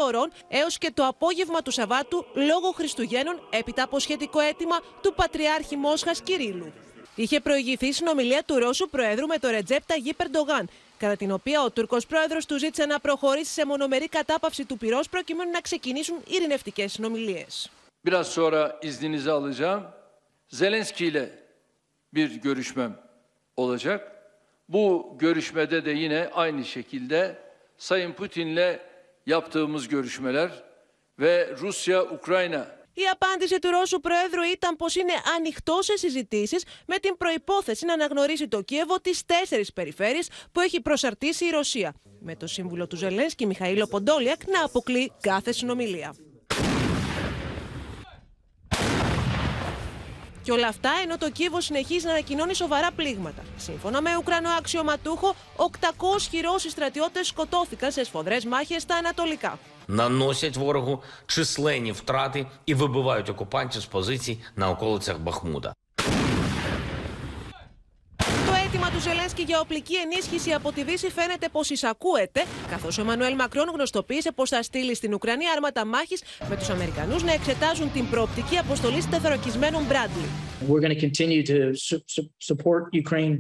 [0.06, 5.76] ωρών έως και το απόγευμα του Σαββάτου λόγω Χριστουγέννων έπειτα από σχετικό αίτημα του Πατριάρχη
[5.76, 6.74] Μόσχας Κυρίλου.
[7.16, 11.72] Είχε προηγηθεί συνομιλία του Ρώσου Προέδρου με τον Ρετζέπ Ταγί Περντογάν, κατά την οποία ο
[11.72, 16.92] Τούρκος Πρόεδρος του ζήτησε να προχωρήσει σε μονομερή κατάπαυση του πυρός προκειμένου να ξεκινήσουν ειρηνευτικές
[16.92, 17.70] συνομιλίες.
[18.04, 20.01] Biraz sonra izninizi alacağım.
[20.52, 21.30] Zelenski ile
[22.14, 23.00] bir görüşmem
[23.58, 24.12] olacak.
[24.70, 27.38] Bu görüşmede de yine aynı şekilde
[27.78, 28.80] Sayın Putin'le
[29.26, 30.64] yaptığımız görüşmeler
[31.20, 37.18] ve Rusya-Ukrayna Η απάντηση του Ρώσου Προέδρου ήταν πως είναι ανοιχτό σε συζητήσεις με την
[37.18, 41.94] προπόθεση να αναγνωρίσει το Κίεβο τις τέσσερις περιφέρειες που έχει προσαρτήσει η Ρωσία.
[42.20, 46.16] Με το σύμβουλο του Ζελένσκι Μιχαήλο Ποντόλιακ να αποκλεί κάθε συνομιλία.
[50.43, 53.43] Και όλα αυτά ενώ το Κίεβο συνεχίζει να ανακοινώνει σοβαρά πλήγματα.
[53.57, 55.65] Σύμφωνα με Ουκρανό αξιωματούχο, 800
[56.43, 59.59] Ρώσοι στρατιώτε σκοτώθηκαν σε σφοδρέ μάχε στα Ανατολικά.
[59.87, 65.73] наносять ворогу численні втрати і вибивають окупантів з позицій на околицях Бахмута.
[68.72, 73.02] Το αίτημα του Ζελένσκι για οπλική ενίσχυση από τη Δύση φαίνεται πως εισακούεται, καθώς ο
[73.02, 77.92] Εμμανουέλ Μακρόν γνωστοποίησε πως θα στείλει στην Ουκρανία άρματα μάχης με τους Αμερικανούς να εξετάζουν
[77.92, 80.26] την προοπτική αποστολής τεθωρακισμένων Μπράντλι.
[80.70, 81.58] We're going to continue to
[81.88, 83.36] su- su- support Ukraine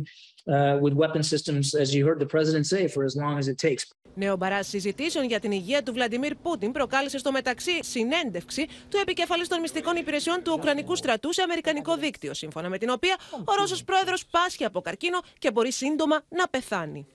[0.48, 3.58] uh, with weapon systems, as you heard the president say, for as long as it
[3.70, 3.84] takes.
[4.16, 9.48] Νέο μπαράζ συζητήσεων για την υγεία του Βλαντιμίρ Πούτιν προκάλεσε στο μεταξύ συνέντευξη του επικεφαλής
[9.48, 13.84] των μυστικών υπηρεσιών του Ουκρανικού στρατού σε αμερικανικό δίκτυο, σύμφωνα με την οποία ο Ρώσος
[13.84, 17.06] πρόεδρος πάσχει από καρκίνο και μπορεί σύντομα να πεθάνει.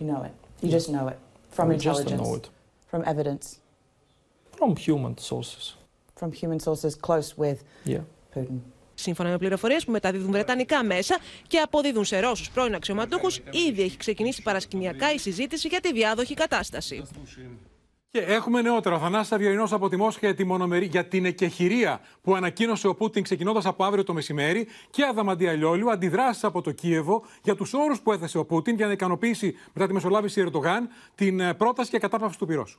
[0.00, 0.64] You know it.
[0.66, 1.16] You just know it
[1.56, 2.46] from We just intelligence, know it.
[2.90, 3.44] from evidence,
[4.58, 5.64] From human sources.
[6.20, 8.00] from human sources close with Yeah.
[8.34, 8.58] Putin.
[8.98, 13.96] Σύμφωνα με πληροφορίες που μεταδίδουν βρετανικά μέσα και αποδίδουν σε Ρώσους πρώην αξιωματούχους, ήδη έχει
[13.96, 17.02] ξεκινήσει παρασκηνιακά η συζήτηση για τη διάδοχη κατάσταση.
[18.10, 18.98] Και έχουμε νεότερο.
[18.98, 23.22] Θανάσης Αυγερινός από τη Μόσχα για, τη μονομερή, για την εκεχηρία που ανακοίνωσε ο Πούτιν
[23.22, 28.00] ξεκινώντας από αύριο το μεσημέρι και Αδαμαντία Λιόλιου, αντιδράσεις από το Κίεβο για τους όρους
[28.00, 31.98] που έθεσε ο Πούτιν για να ικανοποιήσει μετά τη μεσολάβηση Ερντογάν την ε, πρόταση για
[31.98, 32.78] κατάπαυση του πυρός.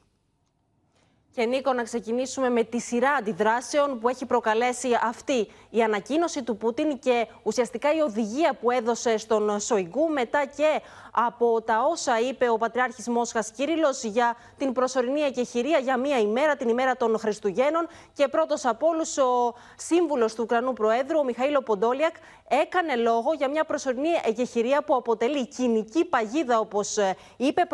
[1.38, 6.58] Και Νίκο, να ξεκινήσουμε με τη σειρά αντιδράσεων που έχει προκαλέσει αυτή η ανακοίνωση του
[6.58, 10.82] Πούτιν και ουσιαστικά η οδηγία που έδωσε στον Σοϊγκού μετά και
[11.20, 16.56] από τα όσα είπε ο Πατριάρχης Μόσχας Κύριλλος για την προσωρινή εκεχηρία για μία ημέρα,
[16.56, 21.62] την ημέρα των Χριστουγέννων και πρώτος από όλους ο σύμβουλος του Ουκρανού Προέδρου, ο Μιχαήλο
[21.62, 22.16] Ποντόλιακ,
[22.48, 27.68] έκανε λόγο για μια προσωρινή εκεχηρία που αποτελεί κοινική παγίδα, όπως ε, είπε,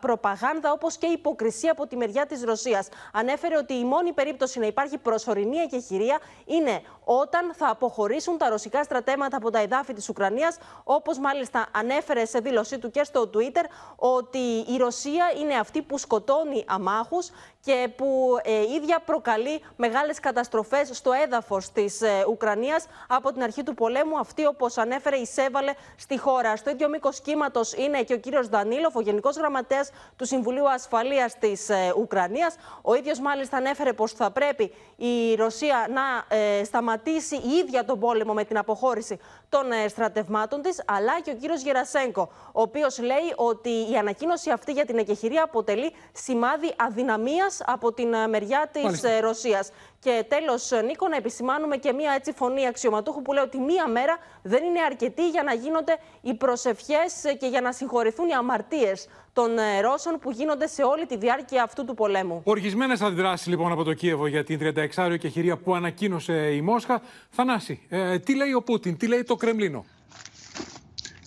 [0.00, 2.88] προπαγάνδα, όπως και υποκρισία από τη μεριά της Ρωσίας.
[3.12, 8.82] Ανέφερε ότι η μόνη περίπτωση να υπάρχει προσωρινή εκεχηρία είναι όταν θα αποχωρήσουν τα ρωσικά
[8.82, 13.64] στρατέματα από τα εδάφη της Ουκρανίας, όπως μάλιστα ανέφερε σε δήλωσή του και στο Twitter,
[13.96, 17.30] ότι η Ρωσία είναι αυτή που σκοτώνει αμάχους
[17.68, 23.62] και που ε, ίδια προκαλεί μεγάλες καταστροφές στο έδαφος της ε, Ουκρανίας από την αρχή
[23.62, 24.18] του πολέμου.
[24.18, 26.56] Αυτή, όπως ανέφερε, εισέβαλε στη χώρα.
[26.56, 31.38] Στο ίδιο μήκος κύματος είναι και ο κύριος Δανίλοφ, ο Γενικός Γραμματέας του Συμβουλίου Ασφαλείας
[31.38, 32.56] της ε, Ουκρανίας.
[32.82, 37.98] Ο ίδιος μάλιστα ανέφερε πως θα πρέπει η Ρωσία να ε, σταματήσει η ίδια τον
[37.98, 42.98] πόλεμο με την αποχώρηση των ε, στρατευμάτων της, αλλά και ο κύριος Γερασέγκο, ο οποίος
[42.98, 48.68] λέει ότι η ανακοίνωση αυτή για την εκεχηρία αποτελεί σημάδι αδυναμίας από την ε, μεριά
[48.72, 49.20] της Μάλιστα.
[49.20, 49.70] Ρωσίας.
[50.00, 54.18] Και τέλος, Νίκο, να επισημάνουμε και μία έτσι φωνή αξιωματούχου που λέει ότι μία μέρα
[54.42, 59.50] δεν είναι αρκετή για να γίνονται οι προσευχές και για να συγχωρηθούν οι αμαρτίες των
[59.82, 62.40] Ρώσων που γίνονται σε όλη τη διάρκεια αυτού του πολέμου.
[62.44, 64.58] Οργισμένες αντιδράσεις λοιπόν από το Κίεβο για την
[64.96, 67.02] 36 και χειρία που ανακοίνωσε η Μόσχα.
[67.30, 69.84] Θανάση, ε, τι λέει ο Πούτιν, τι λέει το Κρεμλίνο;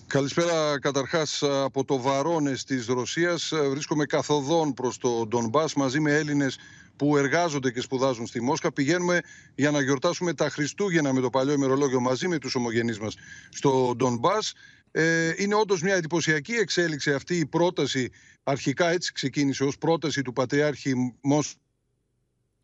[0.06, 3.52] Καλησπέρα καταρχάς από το Βαρόνες της Ρωσίας.
[3.70, 6.58] Βρίσκομαι καθοδόν προς το Ντονμπάς μαζί με Έλληνες
[6.96, 8.72] που εργάζονται και σπουδάζουν στη Μόσχα.
[8.72, 9.20] Πηγαίνουμε
[9.54, 13.14] για να γιορτάσουμε τα Χριστούγεννα με το παλιό ημερολόγιο μαζί με τους ομογενείς μας
[13.48, 14.52] στο Ντονμπάς.
[14.92, 18.10] Ε, είναι όντως μια εντυπωσιακή εξέλιξη αυτή η πρόταση.
[18.44, 21.56] Αρχικά έτσι ξεκίνησε ως πρόταση του Πατριάρχη Μόσχας.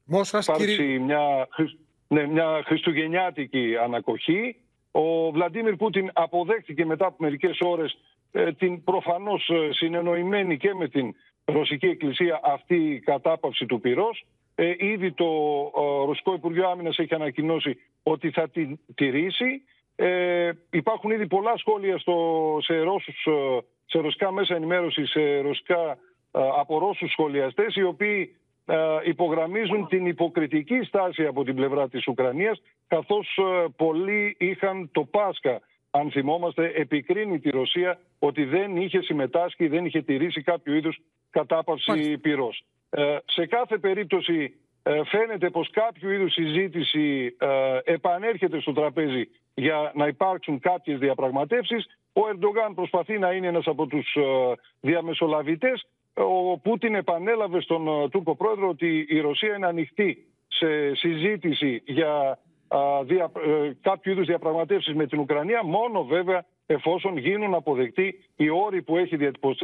[0.05, 0.99] Μόσχας, κύριε...
[0.99, 1.49] μια,
[2.09, 4.57] ναι, μια χριστουγεννιάτικη ανακοχή.
[4.91, 7.99] Ο Βλαντίμιρ Πούτιν αποδέχτηκε μετά από μερικές ώρες
[8.33, 11.15] ε, την προφανώς ε, συνεννοημένη και με την
[11.45, 14.27] Ρωσική Εκκλησία αυτή η κατάπαυση του πυρός.
[14.55, 15.25] Ε, ήδη το
[15.77, 19.63] ε, Ρωσικό Υπουργείο Άμυνας έχει ανακοινώσει ότι θα την τηρήσει.
[20.01, 25.99] Ε, υπάρχουν ήδη πολλά σχόλια στο, σε, Ρώσους, ε, σε ρωσικά μέσα ενημέρωσης, σε ρωσικά,
[26.31, 28.33] ε, από Ρώσους σχολιαστές, οι οποίοι
[29.05, 33.39] υπογραμμίζουν την υποκριτική στάση από την πλευρά της Ουκρανίας, καθώς
[33.77, 40.03] πολλοί είχαν το Πάσχα αν θυμόμαστε, επικρίνει τη Ρωσία ότι δεν είχε συμμετάσχει, δεν είχε
[40.03, 40.99] τηρήσει κάποιο είδους
[41.31, 42.65] κατάπαυση πυρός.
[42.91, 44.68] Ε, σε κάθε περίπτωση ε,
[45.05, 51.87] φαίνεται πως κάποιο είδους συζήτηση ε, επανέρχεται στο τραπέζι για να υπάρξουν κάποιες διαπραγματεύσεις.
[52.13, 54.23] Ο Ερντογάν προσπαθεί να είναι ένας από τους ε,
[54.81, 55.87] διαμεσολαβητές.
[56.15, 62.39] Ο Πούτιν επανέλαβε στον Τούρκο πρόεδρο ότι η Ρωσία είναι ανοιχτή σε συζήτηση για
[63.05, 63.31] δια,
[63.81, 69.17] κάποιου είδους διαπραγματεύσεις με την Ουκρανία, μόνο βέβαια εφόσον γίνουν αποδεκτοί οι όροι που έχει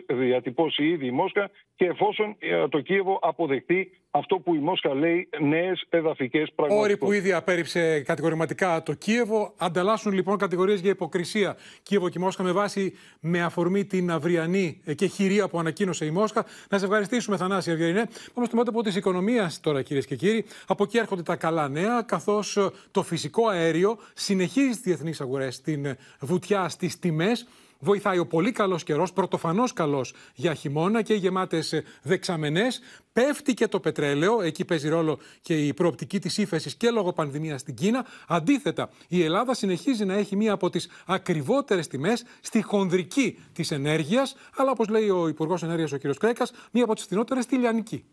[0.06, 5.28] διατυπώσει ήδη η Μόσχα και εφόσον ε, το Κίεβο αποδεχτεί αυτό που η Μόσχα λέει
[5.40, 6.94] νέες εδαφικές πραγματικότητε.
[6.94, 9.54] Όροι που ήδη απέρριψε κατηγορηματικά το Κίεβο.
[9.56, 15.06] Ανταλλάσσουν λοιπόν κατηγορίες για υποκρισία Κίεβο και Μόσχα με βάση με αφορμή την αυριανή και
[15.06, 16.44] χειρία που ανακοίνωσε η Μόσχα.
[16.70, 18.08] Να σε ευχαριστήσουμε, Θανάση Αυγερινέ.
[18.34, 20.44] Πάμε στο μέτωπο της οικονομίας τώρα, κυρίες και κύριοι.
[20.66, 25.96] Από εκεί έρχονται τα καλά νέα, καθώς το φυσικό αέριο συνεχίζει στις διεθνείς αγορές την
[26.20, 27.46] βουτιά στις τιμές.
[27.84, 32.80] Βοηθάει ο πολύ καλός καιρός, πρωτοφανώς καλός για χειμώνα και γεμάτες δεξαμενές.
[33.12, 37.60] Πέφτει και το πετρέλαιο, εκεί παίζει ρόλο και η προοπτική της ύφεσης και λόγω πανδημίας
[37.60, 38.06] στην Κίνα.
[38.28, 44.36] Αντίθετα, η Ελλάδα συνεχίζει να έχει μία από τις ακριβότερες τιμές στη χονδρική της ενέργειας,
[44.56, 46.16] αλλά όπως λέει ο Υπουργός Ενέργειας ο κ.
[46.18, 48.04] Κρέκας, μία από τις φθηνότερες στη λιανική.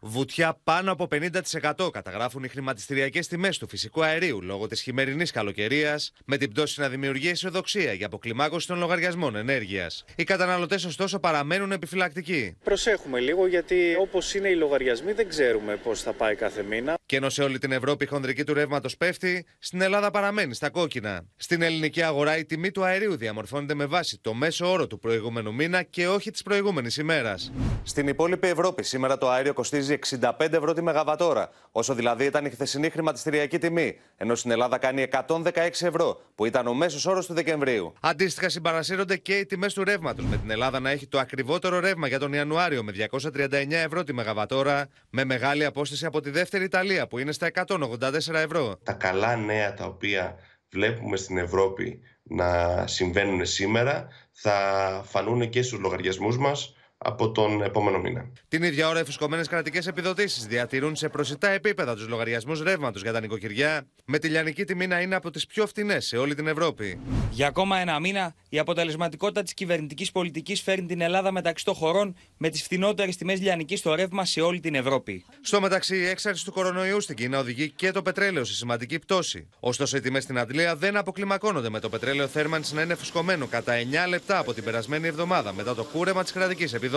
[0.00, 6.12] Βουτιά πάνω από 50% καταγράφουν οι χρηματιστηριακές τιμές του φυσικού αερίου λόγω της χειμερινής καλοκαιρίας,
[6.24, 10.04] με την πτώση να δημιουργεί αισιοδοξία για αποκλιμάκωση των λογαριασμών ενέργειας.
[10.16, 12.56] Οι καταναλωτές, ωστόσο, παραμένουν επιφυλακτικοί.
[12.64, 16.94] Προσέχουμε λίγο, γιατί όπως είναι οι λογαριασμοί, δεν ξέρουμε πώς θα πάει κάθε μήνα.
[17.06, 20.70] Και ενώ σε όλη την Ευρώπη η χονδρική του ρεύματος πέφτει, στην Ελλάδα παραμένει στα
[20.70, 21.24] κόκκινα.
[21.36, 25.54] Στην ελληνική αγορά η τιμή του αερίου διαμορφώνεται με βάση το μέσο όρο του προηγούμενου
[25.54, 27.52] μήνα και όχι της προηγούμενης ημέρας.
[27.82, 32.50] Στην υπόλοιπη Ευρώπη σήμερα το αέριο κοστίζει 65 ευρώ τη Μεγαβατόρα, όσο δηλαδή ήταν η
[32.50, 35.42] χθεσινή χρηματιστηριακή τιμή, ενώ στην Ελλάδα κάνει 116
[35.80, 37.92] ευρώ, που ήταν ο μέσος όρος του Δεκεμβρίου.
[38.00, 42.08] Αντίστοιχα, συμπαρασύρονται και οι τιμές του ρεύματος, με την Ελλάδα να έχει το ακριβότερο ρεύμα
[42.08, 47.06] για τον Ιανουάριο με 239 ευρώ τη Μεγαβατόρα, με μεγάλη απόσταση από τη δεύτερη Ιταλία
[47.06, 48.78] που είναι στα 184 ευρώ.
[48.82, 50.36] Τα καλά νέα τα οποία
[50.70, 54.56] βλέπουμε στην Ευρώπη να συμβαίνουν σήμερα θα
[55.04, 58.28] φανούν και στους λογαριασμούς μας από τον επόμενο μήνα.
[58.48, 63.12] Την ίδια ώρα, οι φουσκωμένε κρατικές επιδοτήσεις διατηρούν σε προσιτά επίπεδα τους λογαριασμούς ρεύματος για
[63.12, 66.46] τα νοικοκυριά, με τη λιανική τιμή να είναι από τις πιο φτηνές σε όλη την
[66.46, 67.00] Ευρώπη.
[67.30, 72.16] Για ακόμα ένα μήνα, η αποτελεσματικότητα της κυβερνητικής πολιτικής φέρνει την Ελλάδα μεταξύ των χωρών
[72.36, 75.24] με τις φθηνότερε τιμές λιανικής στο ρεύμα σε όλη την Ευρώπη.
[75.40, 79.48] Στο μεταξύ, η έξαρση του κορονοϊού στην Κίνα οδηγεί και το πετρέλαιο σε σημαντική πτώση.
[79.60, 83.72] Ωστόσο, οι τιμές στην Αντλία δεν αποκλιμακώνονται με το πετρέλαιο θέρμανση να είναι φουσκωμένο κατά
[84.06, 86.87] 9 λεπτά από την περασμένη εβδομάδα μετά το κούρεμα της κρατικής επιδότησης.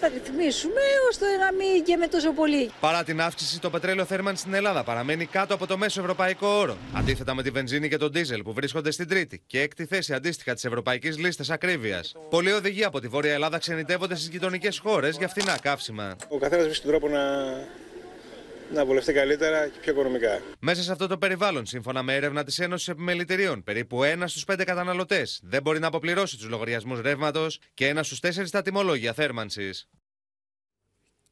[0.00, 2.70] Θα ρυθμίσουμε ώστε να μην και τόσο πολύ.
[2.80, 6.76] Παρά την αύξηση, το πετρέλαιο θέρμανση στην Ελλάδα παραμένει κάτω από το μέσο ευρωπαϊκό όρο.
[6.94, 10.54] Αντίθετα με τη βενζίνη και τον ντίζελ που βρίσκονται στην τρίτη και έκτη θέση αντίστοιχα
[10.54, 12.14] της ευρωπαϊκής λίστας ακρίβειας.
[12.30, 16.16] Πολλοί οδηγοί από τη Βόρεια Ελλάδα ξενιτεύονται στις γειτονικές χώρες για φθηνά καύσιμα.
[16.28, 17.20] Ο καθένας βρίσκει τον τρόπο να,
[18.72, 20.40] να βολευτεί καλύτερα και πιο οικονομικά.
[20.60, 24.64] Μέσα σε αυτό το περιβάλλον, σύμφωνα με έρευνα της Ένωσης Επιμελητηρίων, περίπου ένα στους πέντε
[24.64, 29.88] καταναλωτές δεν μπορεί να αποπληρώσει τους λογαριασμούς ρεύματος και ένα στους τέσσερις τα τιμολόγια θέρμανσης.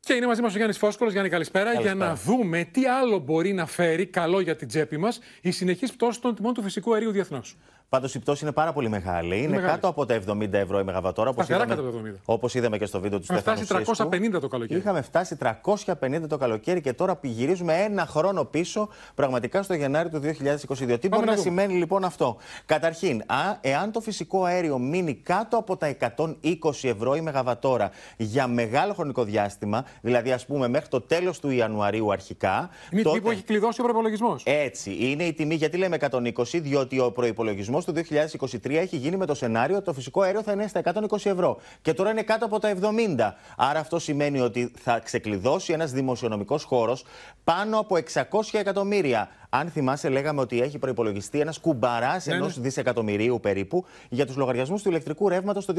[0.01, 1.11] Και είναι μαζί μας ο Γιάννης Φόσκολο.
[1.11, 1.65] Γιάννη, καλησπέρα.
[1.65, 1.95] Καλησπέρα.
[1.95, 5.93] Για να δούμε τι άλλο μπορεί να φέρει καλό για την τσέπη μας η συνεχής
[5.93, 7.57] πτώση των τιμών του φυσικού αερίου διεθνώς.
[7.95, 9.39] Πάντως η πτώση είναι πάρα πολύ μεγάλη.
[9.39, 9.67] Είναι μεγάλη.
[9.67, 11.31] κάτω από τα 70 ευρώ η μεγαβατόρα.
[11.31, 12.21] Όπως Σταθερά είδαμε, κάτω από τα 70.
[12.25, 14.11] όπως είδαμε και στο βίντεο του Είχαμε Στέφανου φτάσει Σίσκου.
[14.37, 14.81] 350 το καλοκαίρι.
[14.81, 20.21] Είχαμε φτάσει 350 το καλοκαίρι και τώρα γυρίζουμε ένα χρόνο πίσω, πραγματικά στο Γενάρη του
[20.21, 21.01] 2022.
[21.01, 21.37] Τι μπορεί να να, δούμε.
[21.37, 26.35] σημαίνει λοιπόν αυτό; Καταρχήν, α, εάν το φυσικό αέριο μείνει κάτω από τα 120
[26.83, 32.13] ευρώ η μεγαβατόρα για μεγάλο χρονικό διάστημα, δηλαδή ας πούμε μέχρι το τέλος του Ιανουαρίου
[32.13, 32.71] αρχικά.
[32.91, 34.43] Είναι η τιμή που έχει κλειδώσει ο προπολογισμός.
[34.47, 34.97] Έτσι.
[35.01, 39.35] Είναι η τιμή, γιατί λέμε 120, διότι ο προπολογισμό του 2023 έχει γίνει με το
[39.35, 41.61] σενάριο ότι το φυσικό αέριο θα είναι στα 120 ευρώ.
[41.83, 43.33] Και τώρα είναι κάτω από τα 70.
[43.57, 47.05] Άρα αυτό σημαίνει ότι θα ξεκλειδώσει ένας δημοσιονομικός χώρος
[47.45, 49.29] πάνω από 600 εκατομμύρια.
[49.57, 52.63] Αν θυμάσαι, λέγαμε ότι έχει προπολογιστεί ένας κουμπαράς Ναι, ενός ναι.
[52.63, 55.75] δισεκατομμυρίου περίπου για τους λογαριασμούς του ηλεκτρικού ρεύματος το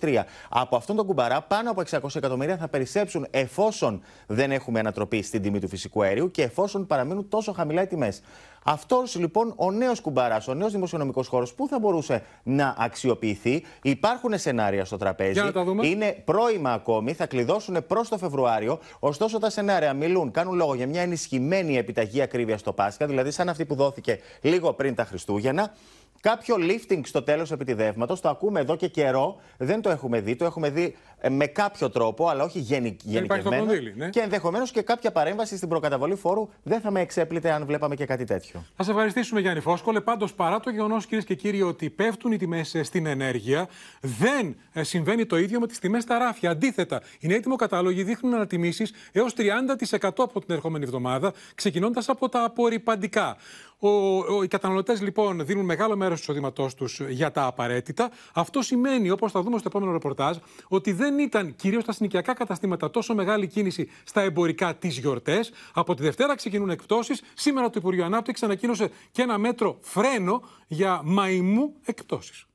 [0.00, 0.24] 2023.
[0.48, 5.42] Από αυτόν τον κουμπαρά, πάνω από 600 εκατομμύρια θα περισσέψουν εφόσον δεν έχουμε ανατροπή στην
[5.42, 8.22] τιμή του φυσικού αερίου και εφόσον παραμείνουν τόσο χαμηλά οι τιμές.
[8.64, 14.38] Αυτός λοιπόν ο νέος κουμπαράς, ο νέος δημοσιονομικός χώρος, πού θα μπορούσε να αξιοποιηθεί; Υπάρχουν
[14.38, 15.32] σενάρια στο τραπέζι.
[15.32, 15.86] Για να τα δούμε.
[15.86, 18.78] Είναι πρώιμα ακόμη, θα κλειδώσουν προς το Φεβρουάριο.
[18.98, 23.48] Ωστόσο, τα σενάρια μιλούν, κάνουν λόγο για μια ενισχυμένη επιταγή ακρίβειας στο Πάσχα, δηλαδή σαν
[23.48, 25.72] αυτή που δόθηκε λίγο πριν τα Χριστούγεννα.
[26.20, 29.40] Κάποιο lifting στο τέλος επιτιδεύματος, το ακούμε εδώ και καιρό.
[29.58, 30.36] Δεν το έχουμε δει.
[30.36, 33.66] Το έχουμε δει ε, με κάποιο τρόπο, αλλά όχι γενικ, Δεν υπάρχει το γενικευμένο.
[33.66, 34.08] κονδύλι, ναι.
[34.08, 38.04] Και ενδεχομένως και κάποια παρέμβαση στην προκαταβολή φόρου δεν θα με εξέπλητε αν βλέπαμε και
[38.04, 38.64] κάτι τέτοιο.
[38.76, 40.00] Θα σε ευχαριστήσουμε, Γιάννη Φόσκολε.
[40.00, 43.68] Πάντως, παρά το γεγονός, κυρίες και κύριοι, ότι πέφτουν οι τιμές στην ενέργεια,
[44.00, 46.50] δεν ε, συμβαίνει το ίδιο με τις τιμές στα ράφια.
[46.50, 52.44] Αντίθετα, οι νέοι τιμοκατάλογοι δείχνουν ανατιμήσεις έως 30% από την ερχόμενη εβδομάδα, ξεκινώντας από τα
[52.44, 53.36] απορριπαντικά.
[53.80, 53.88] Ο,
[54.18, 58.10] ο, οι καταναλωτές λοιπόν δίνουν μεγάλο μέρος του εισοδήματό τους για τα απαραίτητα.
[58.34, 60.36] Αυτό σημαίνει, όπως θα δούμε στο επόμενο ρεπορτάζ,
[60.68, 65.50] ότι δεν ήταν κυρίως στα συνοικιακά καταστήματα τόσο μεγάλη κίνηση στα εμπορικά τι γιορτές.
[65.72, 67.22] Από τη Δευτέρα ξεκινούν εκπτώσεις.
[67.34, 72.46] Σήμερα το Υπουργείο Ανάπτυξης ανακοίνωσε και ένα μέτρο φρένο για μαϊμού εκπτώσεις.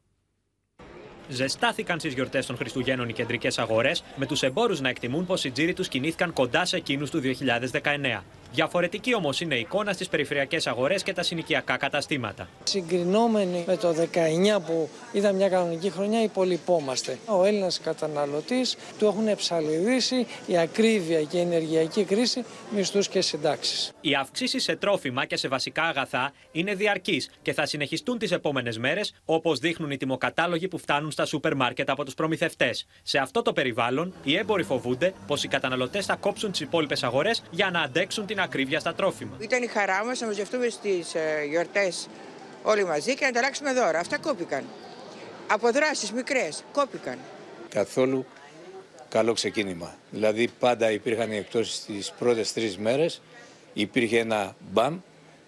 [1.27, 5.51] Ζεστάθηκαν στις γιορτές των Χριστουγέννων οι κεντρικές αγορές, με τους εμπόρους να εκτιμούν πως οι
[5.51, 8.23] τζίροι τους κινήθηκαν κοντά σε εκείνους του 2019.
[8.53, 12.47] Διαφορετική όμως είναι η εικόνα στις περιφερειακές αγορές και τα συνοικιακά καταστήματα.
[12.63, 17.17] Συγκρινόμενοι με το 19 που ήταν μια κανονική χρονιά, υπολοιπόμαστε.
[17.25, 23.91] Ο Έλληνας καταναλωτής του έχουν εψαλιδίσει η ακρίβεια και η ενεργειακή κρίση, μισθούς και συντάξεις.
[24.01, 28.77] Οι αυξήσεις σε τρόφιμα και σε βασικά αγαθά είναι διαρκείς και θα συνεχιστούν τις επόμενες
[28.77, 32.85] μέρες, όπως δείχνουν οι τιμοκατάλογοι που φτάνουν στα σούπερ μάρκετ από τους προμηθευτές.
[33.03, 37.43] Σε αυτό το περιβάλλον, οι έμποροι φοβούνται πως οι καταναλωτές θα κόψουν τις υπόλοιπες αγορές
[37.51, 39.37] για να αντέξουν την ακρίβεια στα τρόφιμα.
[39.39, 42.07] Ήταν η χαρά μας να μαζευτούμε στις ε, γιορτές
[42.63, 43.99] όλοι μαζί και να ανταλλάξουμε δώρα.
[43.99, 44.63] Αυτά κόπηκαν.
[45.47, 47.17] Αποδράσεις μικρές κόπηκαν.
[47.69, 48.25] καθόλου
[49.09, 49.95] καλό ξεκίνημα.
[50.11, 53.21] Δηλαδή πάντα υπήρχαν οι εκτόσεις τις πρώτες τρεις μέρες,
[53.73, 54.99] υπήρχε ένα μπαμ,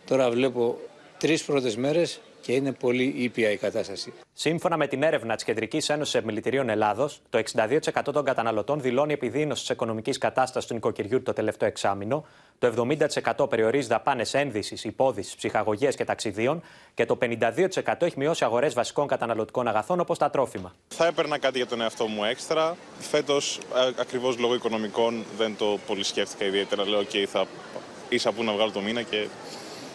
[0.06, 0.80] τώρα βλέπω
[1.18, 4.14] τρεις πρώτες μέρες και είναι πολύ ήπια η κατάσταση.
[4.34, 9.62] Σύμφωνα με την έρευνα της Κεντρικής Ένωσης Επιμελητηρίων Ελλάδος, το 62% των καταναλωτών δηλώνει επιδείνωση
[9.62, 12.26] της οικονομικής κατάστασης του νοικοκυριού το τελευταίο εξάμεινο,
[12.60, 12.88] το
[13.38, 16.62] 70% περιορίζει δαπάνες ένδυσης, υπόδηση, ψυχαγωγίας και ταξιδίων
[16.94, 20.74] και το 52% έχει μειώσει αγορές βασικών καταναλωτικών αγαθών όπως τα τρόφιμα.
[20.88, 22.76] Θα έπαιρνα κάτι για τον εαυτό μου έξτρα.
[23.00, 23.60] Φέτος,
[24.00, 26.88] ακριβώς λόγω οικονομικών, δεν το πολύ σκέφτηκα ιδιαίτερα.
[26.88, 27.46] Λέω: OK, θα
[28.10, 29.28] ίσα που να βγάλω το μήνα και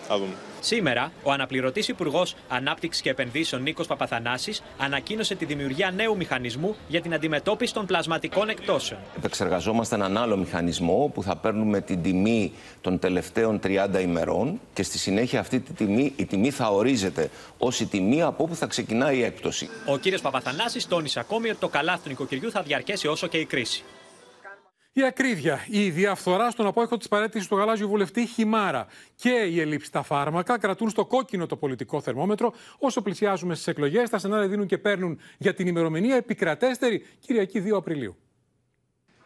[0.07, 0.34] θα δούμε.
[0.61, 7.00] Σήμερα, ο αναπληρωτής Υπουργός Ανάπτυξης και Επενδύσεων Νίκος Παπαθανάσης ανακοίνωσε τη δημιουργία νέου μηχανισμού για
[7.00, 9.00] την αντιμετώπιση των πλασματικών εκτόσεων.
[9.16, 14.98] Επεξεργαζόμαστε έναν άλλο μηχανισμό που θα παίρνουμε την τιμή των τελευταίων 30 ημερών και στη
[14.98, 19.16] συνέχεια αυτή τη τιμή, η τιμή θα ορίζεται ως η τιμή από όπου θα ξεκινάει
[19.16, 19.68] η έκπτωση.
[19.86, 20.20] Ο κ.
[20.22, 23.84] Παπαθανάσης τόνισε ακόμη ότι το καλάθι του νοικοκυριού θα διαρκέσει όσο και η κρίση.
[24.93, 29.86] Η ακρίβεια, η διαφθορά στον απόϊχο της παρέτησης του γαλάζιου βουλευτή Χιμάρα και η ελλείψη
[29.86, 32.53] στα φάρμακα κρατούν στο κόκκινο το πολιτικό θερμόμετρο.
[32.78, 37.76] Όσο πλησιάζουμε στις εκλογές, τα σενάρια δίνουν και παίρνουν για την ημερομηνία επικρατέστερη Κυριακή 2
[37.76, 38.16] Απριλίου.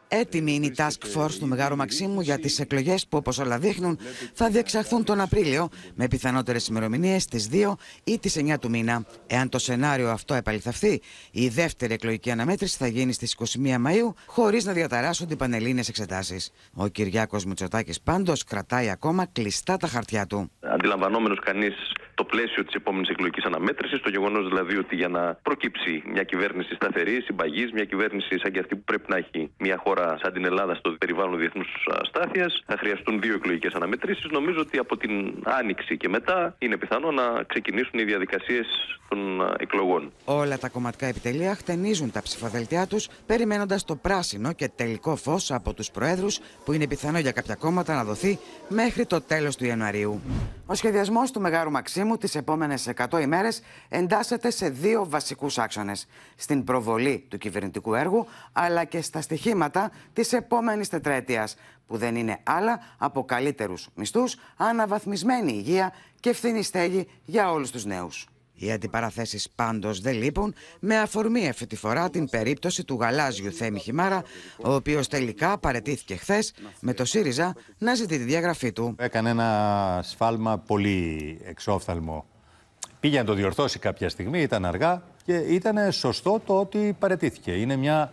[0.09, 3.99] Έτοιμη είναι η Task Force του Μεγάρου Μαξίμου για τις εκλογές που, όπως όλα δείχνουν,
[4.33, 9.05] θα διεξαχθούν τον Απρίλιο, με πιθανότερες ημερομηνίες στις 2 ή τις 9 του μήνα.
[9.27, 14.65] Εάν το σενάριο αυτό επαληθευτεί, η δεύτερη εκλογική αναμέτρηση θα γίνει στις 21 Μαου, χωρίς
[14.65, 16.51] να διαταράσσονται οι πανελλήνιες εξετάσεις.
[16.73, 20.51] Ο Κυριάκος Μητσοτάκης πάντως κρατάει ακόμα κλειστά τα χαρτιά του.
[20.61, 21.75] Αντιλαμβανόμενος κανείς
[22.15, 26.75] το πλαίσιο της επόμενης εκλογικής αναμέτρησης, το γεγονός δηλαδή ότι για να προκύψει μια κυβέρνηση
[26.75, 30.45] σταθερή, συμπαγής, μια κυβέρνηση σαν και αυτή που πρέπει να έχει μια χώρα σαν την
[30.45, 34.27] Ελλάδα στο περιβάλλον διεθνούς αστάθειας, θα χρειαστούν δύο εκλογικές αναμετρήσεις.
[34.31, 38.67] Νομίζω ότι από την άνοιξη και μετά είναι πιθανό να ξεκινήσουν οι διαδικασίες
[39.09, 39.19] των
[39.59, 40.13] εκλογών.
[40.25, 45.75] Όλα τα κομματικά επιτελεία χτενίζουν τα ψηφοδελτιά τους, περιμένοντας το πράσινο και τελικό φως από
[45.75, 48.39] τους προέδρους, που είναι πιθανό για κάποια κόμματα να δοθεί
[48.69, 50.21] μέχρι το τέλος του Ιανουαρίου.
[50.67, 56.07] Ο σχεδιασμός του Μεγάρου Μαξίμου τις επόμενες 100 ημέρες εντάσσεται σε δύο βασικούς άξονες.
[56.37, 61.57] Στην προβολή του κυβερνητικού έργου, αλλά και στα στοιχήματα της επόμενης τετραετίας,
[61.87, 67.85] που δεν είναι άλλα από καλύτερους μισθούς, αναβαθμισμένη υγεία και ευθύνη στέγη για όλους τους
[67.85, 68.29] νέους.
[68.55, 73.79] Οι αντιπαραθέσεις πάντως δεν λείπουν, με αφορμή αυτή τη φορά την περίπτωση του γαλάζιου Θέμη
[73.79, 74.23] Χιμάρα,
[74.63, 78.95] ο οποίος τελικά παρετήθηκε χθες με το ΣΥΡΙΖΑ να ζητεί τη διαγραφή του.
[78.99, 82.25] Έκανε ένα σφάλμα πολύ εξόφθαλμο.
[83.01, 87.53] Πήγε να το διορθώσει κάποια στιγμή, ήταν αργά και ήταν σωστό το ότι παρετήθηκε.
[87.53, 88.13] Είναι μια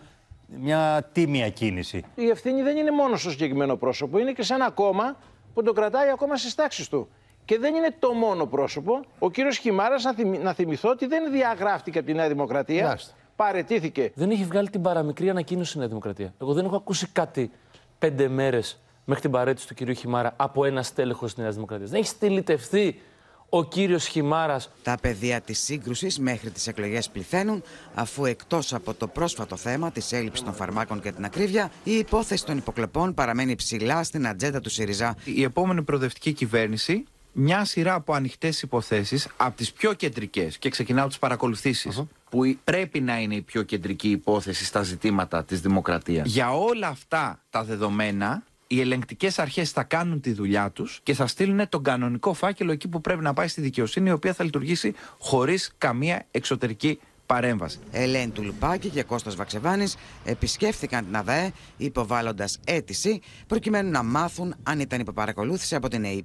[0.60, 2.04] μια τίμια κίνηση.
[2.14, 5.16] Η ευθύνη δεν είναι μόνο στο συγκεκριμένο πρόσωπο, είναι και σε ένα κόμμα
[5.54, 7.08] που το κρατάει ακόμα στις τάξεις του.
[7.44, 9.00] Και δεν είναι το μόνο πρόσωπο.
[9.18, 12.84] Ο κύριος Χιμάρας, να, θυμ, να θυμηθώ ότι δεν διαγράφτηκε από τη Νέα Δημοκρατία.
[12.84, 13.12] Λάστε.
[13.36, 14.12] Παρετήθηκε.
[14.14, 16.34] Δεν έχει βγάλει την παραμικρή ανακοίνωση η Νέα Δημοκρατία.
[16.40, 17.50] Εγώ δεν έχω ακούσει κάτι
[17.98, 21.90] πέντε μέρες μέχρι την παρέτηση του κυρίου Χιμάρα από ένα στέλεχος της Νέας Δημοκρατίας.
[21.90, 23.00] Δεν έχει στυλιτευθεί
[23.48, 24.70] ο κύριος Χιμάρας.
[24.82, 27.62] Τα πεδία της σύγκρουσης μέχρι τις εκλογές πληθαίνουν,
[27.94, 32.44] αφού εκτός από το πρόσφατο θέμα της έλλειψης των φαρμάκων και την ακρίβεια, η υπόθεση
[32.44, 35.16] των υποκλοπών παραμένει ψηλά στην ατζέντα του ΣΥΡΙΖΑ.
[35.24, 41.06] Η επόμενη προοδευτική κυβέρνηση μια σειρά από ανοιχτές υποθέσεις, από τις πιο κεντρικές, και ξεκινάω
[41.06, 46.28] τις παρακολουθήσεις, που πρέπει να είναι η πιο κεντρική υπόθεση στα ζητήματα της δημοκρατίας.
[46.28, 51.26] Για όλα αυτά τα δεδομένα, οι ελεγκτικές αρχές θα κάνουν τη δουλειά τους και θα
[51.26, 54.94] στείλουν τον κανονικό φάκελο εκεί που πρέπει να πάει στη δικαιοσύνη, η οποία θα λειτουργήσει
[55.18, 57.78] χωρίς καμία εξωτερική παρέμβαση.
[57.90, 65.00] Ελένη Τουλουπάκη και Κώστας Βαξεβάνης επισκέφθηκαν την ΑΔΑΕ υποβάλλοντας αίτηση προκειμένου να μάθουν αν ήταν
[65.00, 66.24] υποπαρακολούθηση από την ΕΕΠ.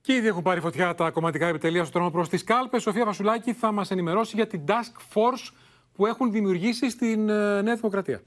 [0.00, 2.82] Και ήδη έχουν πάρει φωτιά τα κομματικά επιτελεία στο τρόμο προς τις κάλπες.
[2.82, 5.52] Σοφία Βασουλάκη θα μας ενημερώσει για την Task Force
[5.94, 8.22] που έχουν δημιουργήσει στην ε, Νέα Δημοκρατία.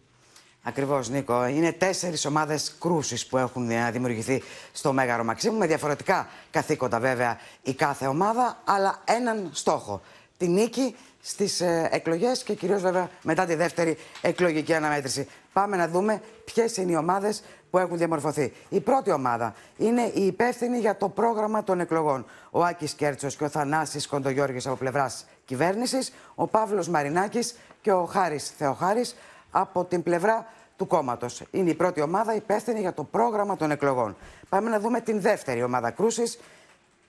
[0.64, 1.46] Ακριβώς, Νίκο.
[1.48, 7.38] Είναι τέσσερις ομάδες κρούσης που έχουν ε, δημιουργηθεί στο Μέγαρο Μαξίμου, με διαφορετικά καθήκοντα βέβαια
[7.62, 10.02] η κάθε ομάδα, αλλά έναν στόχο.
[10.38, 15.28] Τη νίκη στις εκλογές και κυρίως βέβαια μετά τη δεύτερη εκλογική αναμέτρηση.
[15.54, 17.44] Πάμε να δούμε ποιες είναι οι ομάδες
[17.74, 18.54] που έχουν διαμορφωθεί.
[18.70, 22.26] Η πρώτη ομάδα είναι η υπεύθυνη για το πρόγραμμα των εκλογών.
[22.52, 28.06] Ο Άκης Κέρτσος και ο Θανάσης Κοντογιώργης από πλευράς κυβέρνησης, ο Παύλος Μαρινάκης και ο
[28.06, 29.16] Χάρης Θεοχάρης
[29.52, 30.46] από την πλευρά
[30.78, 31.44] του κόμματος.
[31.52, 34.16] Είναι η πρώτη ομάδα υπεύθυνη για το πρόγραμμα των εκλογών.
[34.50, 36.40] Πάμε να δούμε την δεύτερη ομάδα κρούσης.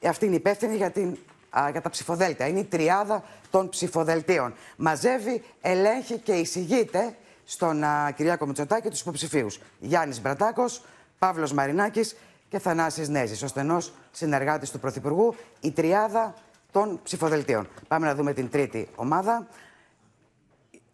[0.07, 1.19] Αυτή είναι υπεύθυνη για, την,
[1.59, 2.47] α, για τα ψηφοδέλτια.
[2.47, 4.55] Είναι η τριάδα των ψηφοδελτίων.
[4.77, 7.15] Μαζεύει, ελέγχει και εισηγείται
[7.45, 9.61] στον α, Κυριάκο Μητσοτάκη τους υποψηφίους.
[9.79, 10.83] Γιάννης Μπρατάκος,
[11.19, 12.17] Παύλος Μαρινάκης
[12.49, 16.35] και Θανάσης Νέζης, ο στενός συνεργάτης του Πρωθυπουργού, η τριάδα
[16.73, 17.69] των ψηφοδελτίων.
[17.89, 19.47] Πάμε να δούμε την τρίτη ομάδα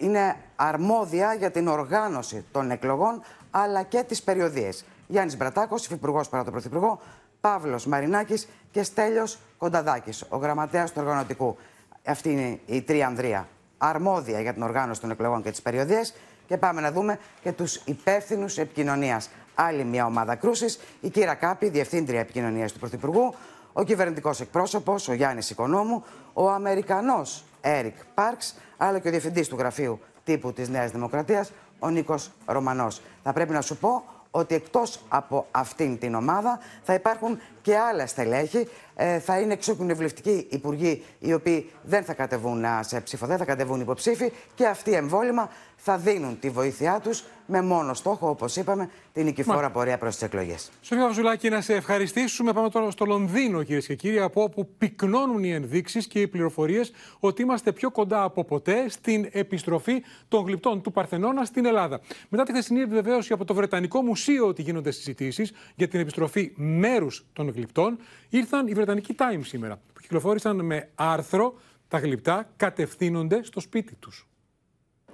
[0.01, 4.85] είναι αρμόδια για την οργάνωση των εκλογών αλλά και τις περιοδίες.
[5.07, 7.01] Γιάννης Μπρατάκος, υφυπουργός παρά τον Πρωθυπουργό,
[7.41, 11.57] Παύλος Μαρινάκης και Στέλιος Κονταδάκης, ο γραμματέας του οργανωτικού.
[12.05, 13.49] Αυτή είναι η τρία Ανδρία.
[13.79, 16.15] Αρμόδια για την οργάνωση των εκλογών και τις περιοδίες.
[16.51, 19.31] Και πάμε να δούμε και τους υπεύθυνους επικοινωνίας.
[19.55, 23.35] Άλλη μια ομάδα κρούσης, η Κύρα Κάπη, Διευθύντρια Επικοινωνίας του Πρωθυπουργού,
[23.73, 29.57] ο κυβερνητικός εκπρόσωπος, ο Γιάννης Οικονόμου, ο Αμερικανός Έρικ Πάρξ, αλλά και ο διευθυντής του
[29.57, 33.03] γραφείου τύπου της Νέας Δημοκρατίας, ο Νίκος Ρωμανός.
[33.23, 38.07] Θα πρέπει να σου πω ότι εκτός από αυτήν την ομάδα θα υπάρχουν και άλλα
[38.07, 38.69] στελέχη.
[38.95, 43.81] Ε, θα είναι εξοκοινοβουλευτικοί υπουργοί οι οποίοι δεν θα κατεβούν σε ψήφο, δεν θα κατεβούν
[43.81, 49.25] υποψήφοι και αυτοί εμβόλυμα θα δίνουν τη βοήθειά τους με μόνο στόχο, όπως είπαμε, την
[49.25, 49.71] νικηφόρα Μα...
[49.71, 50.71] πορεία προς τις εκλογές.
[50.81, 52.53] Σοφία Βαζουλάκη, να σε ευχαριστήσουμε.
[52.53, 56.93] Πάμε τώρα στο Λονδίνο, κυρίες και κύριοι, από όπου πυκνώνουν οι ενδείξεις και οι πληροφορίες
[57.21, 62.01] ότι είμαστε πιο κοντά από ποτέ στην επιστροφή των γλυπτών του Παρθενώνα στην Ελλάδα.
[62.29, 67.25] Μετά τη χθεσινή επιβεβαίωση από το Βρετανικό Μουσείο ότι γίνονται συζητήσεις για την επιστροφή μέρους
[67.33, 67.99] των γλυπτών,
[68.29, 71.55] ήρθαν οι Βρετανικοί Times σήμερα, που κυκλοφόρησαν με άρθρο
[71.89, 74.29] τα γλυπτά κατευθύνονται στο σπίτι τους.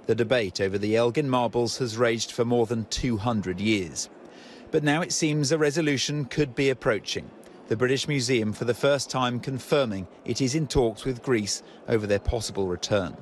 [0.07, 4.09] The debate over the Elgin marbles has raged for more than 200 years.
[4.71, 7.25] But now it seems a resolution could be approaching.
[7.67, 12.07] The British Museum for the first time confirming it is in talks with Greece over
[12.07, 13.17] their possible return.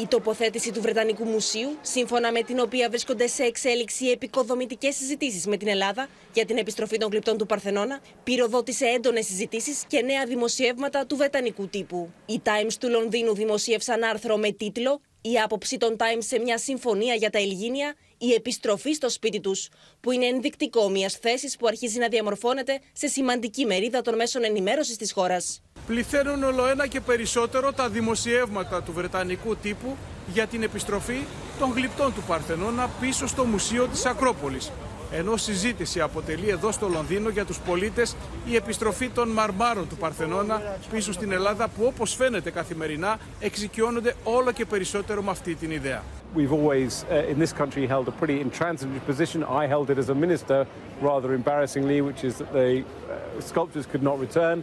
[0.00, 5.56] Η τοποθέτηση του Βρετανικού Μουσείου, σύμφωνα με την οποία βρίσκονται σε εξέλιξη επικοδομητικές συζητήσεις με
[5.56, 11.06] την Ελλάδα για την επιστροφή των γλυπτών του Παρθενώνα, πυροδότησε έντονες συζητήσεις και νέα δημοσιεύματα
[11.06, 12.10] του Βρετανικού τύπου.
[12.26, 17.14] Οι Times του Λονδίνου δημοσίευσαν άρθρο με τίτλο η άποψη των Times σε μια συμφωνία
[17.14, 19.68] για τα Ελγίνια, η επιστροφή στο σπίτι τους,
[20.00, 24.96] που είναι ενδεικτικό μιας θέσης που αρχίζει να διαμορφώνεται σε σημαντική μερίδα των μέσων ενημέρωσης
[24.96, 25.62] της χώρας.
[25.86, 29.96] Πληθαίνουν ολοένα και περισσότερο τα δημοσιεύματα του Βρετανικού τύπου
[30.32, 31.24] για την επιστροφή
[31.58, 34.70] των γλυπτών του Παρθενώνα πίσω στο Μουσείο της Ακρόπολης,
[35.10, 40.62] ενώ συζήτηση αποτελεί εδώ στο Λονδίνο για τους πολίτες η επιστροφή των μαρμάρων του Παρθενώνα
[40.90, 46.02] πίσω στην Ελλάδα που όπως φαίνεται καθημερινά εξοικειώνονται όλο και περισσότερο με αυτή την ιδέα.
[46.36, 49.38] We've always uh, in this country held a pretty intransigent position.
[49.62, 50.66] I held it as a minister
[51.00, 54.56] rather embarrassingly, which is that the uh, sculptures could not return.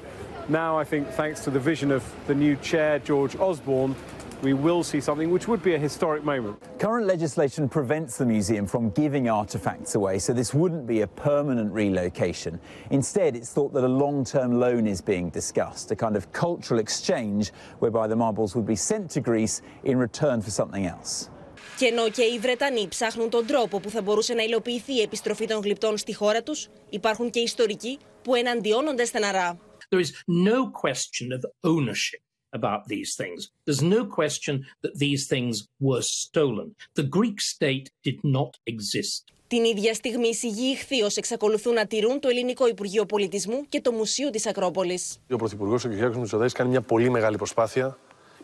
[0.48, 3.96] Now I think thanks to the vision of the new chair, George Osborne,
[4.43, 6.57] we will see something which would be a historic moment.
[6.79, 11.73] Current legislation prevents the museum from giving artefacts away, so this wouldn't be a permanent
[11.73, 12.59] relocation.
[12.91, 17.53] Instead, it's thought that a long-term loan is being discussed, a kind of cultural exchange
[17.81, 21.29] whereby the marbles would be sent to Greece in return for something else.
[21.77, 25.47] Και ενώ και οι Βρετανοί ψάχνουν τον τρόπο που θα μπορούσε να υλοποιηθεί η επιστροφή
[25.47, 29.59] των γλυπτών στη χώρα τους, υπάρχουν και ιστορικοί που εναντιώνονται στεναρά.
[29.89, 32.24] There is no question of ownership
[32.60, 33.40] about these things.
[33.66, 35.54] There's no question that these things
[35.88, 36.68] were stolen.
[37.00, 39.24] The Greek state did not exist.
[39.48, 43.92] Την ίδια στιγμή, οι συγγύοι ηχθείω εξακολουθούν να τηρούν το Ελληνικό Υπουργείο Πολιτισμού και το
[43.92, 45.18] Μουσείο της Ακρόπολης.
[45.32, 46.16] Ο Πρωθυπουργός, ο κ.
[46.16, 47.98] Μητσοτάκης, κάνει μια πολύ μεγάλη προσπάθεια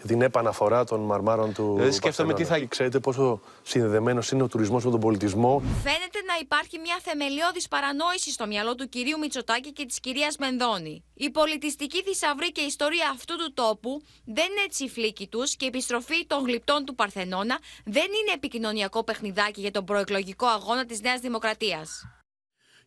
[0.07, 1.75] την επαναφορά των μαρμάρων του.
[1.77, 2.65] Δεν σκέφτομαι τι θα.
[2.65, 8.31] Ξέρετε πόσο συνδεδεμένος είναι ο τουρισμός με τον πολιτισμό; Φαίνεται να υπάρχει μια θεμελιώδης παρανόηση
[8.31, 11.03] στο μυαλό του κυρίου Μητσοτάκη και της κυρίας Μενδώνη.
[11.13, 15.67] Η πολιτιστική θησαυρή και η ιστορία αυτού του τόπου δεν είναι τσιφλίκι τους και η
[15.67, 21.19] επιστροφή των γλυπτών του Παρθενώνα δεν είναι επικοινωνιακό παιχνιδάκι για τον προεκλογικό αγώνα της Νέας
[21.19, 22.05] Δημοκρατίας.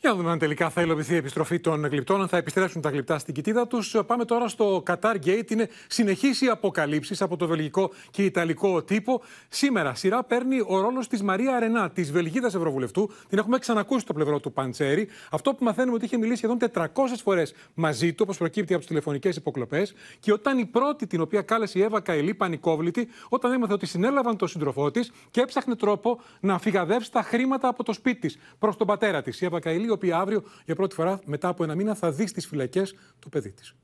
[0.04, 2.90] Για να δούμε αν τελικά θα υλοποιηθεί η επιστροφή των γλυπτών, αν θα επιστρέψουν τα
[2.90, 3.96] γλυπτά στην κοιτίδα τους.
[4.06, 5.50] Πάμε τώρα στο Qatar Gate.
[5.50, 9.22] Είναι συνεχή οι αποκαλύψεις από το βελγικό και ιταλικό τύπο.
[9.48, 13.10] Σήμερα σειρά παίρνει ο ρόλος της Μαρία Αρενά, της Βελγίδας Ευρωβουλευτού.
[13.28, 15.08] Την έχουμε ξανακούσει στο πλευρό του Παντσέρη.
[15.30, 16.86] Αυτό που μαθαίνουμε ότι είχε μιλήσει σχεδόν 400
[17.22, 19.94] φορές μαζί του, όπως προκύπτει από τις τηλεφωνικές υποκλοπές.
[20.20, 24.36] Και όταν η πρώτη, την οποία κάλεσε η Εύα Καηλή, πανικόβλητη, όταν έμαθε ότι συνέλαβαν
[24.36, 28.76] τον σύντροφό της και έψαχνε τρόπο να φυγαδεύσει τα χρήματα από το σπίτι της προς
[28.76, 29.40] τον πατέρα της.
[29.40, 32.46] Η Εύα Καηλή, οποία αύριο για πρώτη φορά μετά από ένα μήνα θα δεις στις
[32.46, 33.74] φυλακές το παιδί της.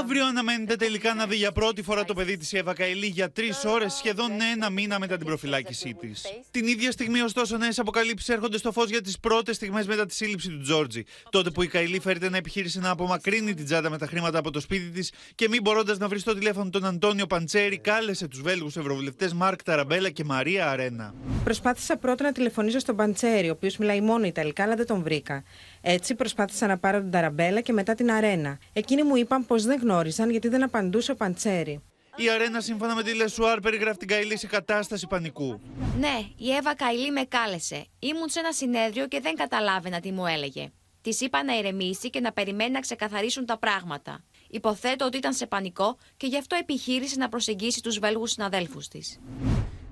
[0.00, 3.64] Αύριο αναμένεται τελικά να δει για πρώτη φορά το παιδί της Εύα Καηλή για τρεις
[3.64, 6.22] ώρες, σχεδόν ένα μήνα μετά την προφυλάκησή της.
[6.50, 10.14] Την ίδια στιγμή, ωστόσο, νέες αποκαλύψεις έρχονται στο φως για τις πρώτες στιγμές μετά τη
[10.14, 11.02] σύλληψη του Τζόρτζι.
[11.30, 14.50] Τότε που η Καηλή φέρεται να επιχείρησε να απομακρύνει την τσάντα με τα χρήματα από
[14.50, 18.40] το σπίτι της και μη μπορώντας να βρει στο τηλέφωνο τον Αντώνιο Παντσέρη, κάλεσε τους
[18.40, 21.14] Βέλγους Ευρωβουλευτές Μάρκ Ταραμπέλα και Μαρία Αρένα.
[21.44, 25.44] Προσπάθησα πρώτα να τηλεφωνήσω στον Παντσέρη, ο οποίος μιλάει μόνο Ιταλικά, αλλά δεν τον βρήκα.
[25.84, 28.58] Έτσι προσπάθησα να πάρω τον Ταραμπέλα και μετά την Αρένα.
[28.72, 31.82] Εκείνοι μου είπαν πως δεν γνώριζαν γιατί δεν απαντούσε ο Παντσέρι.
[32.16, 35.60] Η Αρένα, σύμφωνα με τη Le Soir, περιγράφει την Καηλή σε κατάσταση πανικού.
[35.98, 37.86] Ναι, η Εύα Καηλή με κάλεσε.
[37.98, 40.70] Ήμουν σε ένα συνέδριο και δεν καταλάβαινα τι μου έλεγε.
[41.02, 44.24] Της είπα να ηρεμήσει και να περιμένει να ξεκαθαρίσουν τα πράγματα.
[44.48, 49.20] Υποθέτω ότι ήταν σε πανικό και γι' αυτό επιχείρησε να προσεγγίσει τους Βέλγους συναδέλφους της.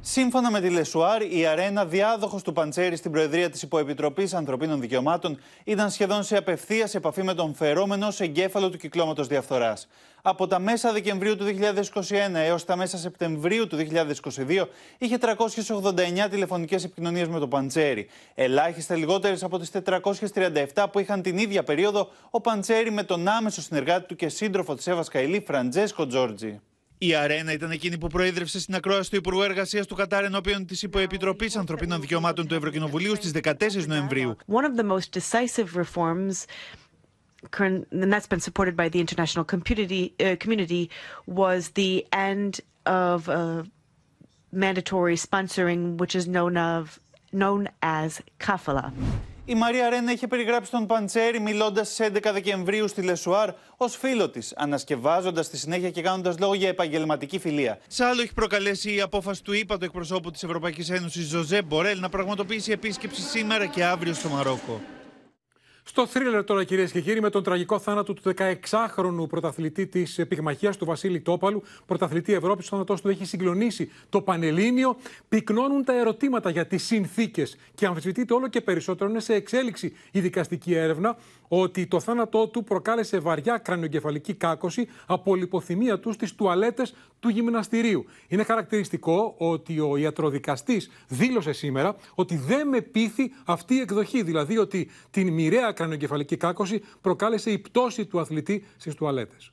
[0.02, 4.80] Σύμφωνα με τη Le Soir, η Αρένα, διάδοχος του Παντσέρι στην Προεδρία της Υποεπιτροπής Ανθρωπίνων
[4.80, 9.88] Δικαιωμάτων, ήταν σχεδόν σε απευθείας επαφή με τον φερόμενο σε εγκέφαλο του κυκλώματος διαφθοράς.
[10.22, 16.84] Από τα μέσα Δεκεμβρίου του 2021 έως τα μέσα Σεπτεμβρίου του 2022 είχε 389 τηλεφωνικές
[16.84, 18.08] επικοινωνίες με τον Παντσέρη.
[18.34, 23.62] Ελάχιστα λιγότερες από τις 437 που είχαν την ίδια περίοδο ο Παντσέρη με τον άμεσο
[23.62, 26.60] συνεργάτη του και σύντροφο της Εύα Καηλή, Φραντζέσκο Τζόρτζι.
[27.02, 30.78] Η Αρένα ήταν εκείνη που προείδρευσε στην ακρόαση του Υπουργού Εργασία του Κατάρ ενώπιον τη
[30.82, 34.36] Υποεπιτροπή Ανθρωπίνων Δικαιωμάτων του Ευρωκοινοβουλίου στι 14 Νοεμβρίου.
[34.46, 36.46] One of the most decisive reforms
[37.58, 40.90] and that's been supported by the international community, uh, community
[41.26, 43.62] was the end of uh,
[44.52, 47.00] mandatory sponsoring, which is known of
[47.32, 48.92] known as kafala.
[49.50, 53.96] Η Μαρία Αρένα είχε περιγράψει τον Παντσέρι μιλώντας στις 11 Δεκεμβρίου στη Le Soir ως
[53.96, 57.78] φίλο της, ανασκευάζοντας στη συνέχεια και κάνοντας λόγο για επαγγελματική φιλία.
[57.88, 62.72] Σάλο έχει προκαλέσει η απόφαση του ύπατου εκπροσώπου της Ευρωπαϊκής Ένωσης, Ζοζέπ Μπορέλ, να πραγματοποιήσει
[62.72, 64.80] επίσκεψη σήμερα και αύριο στο Μαρόκο.
[65.84, 70.72] Στο θρίλερ τώρα, κυρίες και κύριοι, με τον τραγικό θάνατο του 16χρονου πρωταθλητή της πυγμαχία
[70.72, 74.96] του Βασίλη Τόπαλου, πρωταθλητή Ευρώπης, ο θάνατός του έχει συγκλονίσει το Πανελλήνιο.
[75.28, 79.10] Πυκνώνουν τα ερωτήματα για τις συνθήκες και αμφισβητείται όλο και περισσότερο.
[79.10, 81.16] Είναι σε εξέλιξη η δικαστική έρευνα
[81.52, 88.04] ότι το θάνατό του προκάλεσε βαριά κρανιογκεφαλική κάκωση από λιποθυμία του στις τουαλέτες του γυμναστηρίου.
[88.28, 94.58] Είναι χαρακτηριστικό ότι ο ιατροδικαστής δήλωσε σήμερα ότι δεν με πείθει αυτή η εκδοχή, δηλαδή
[94.58, 99.52] ότι την μοιραία κρανιογκεφαλική κάκωση προκάλεσε η πτώση του αθλητή στις τουαλέτες.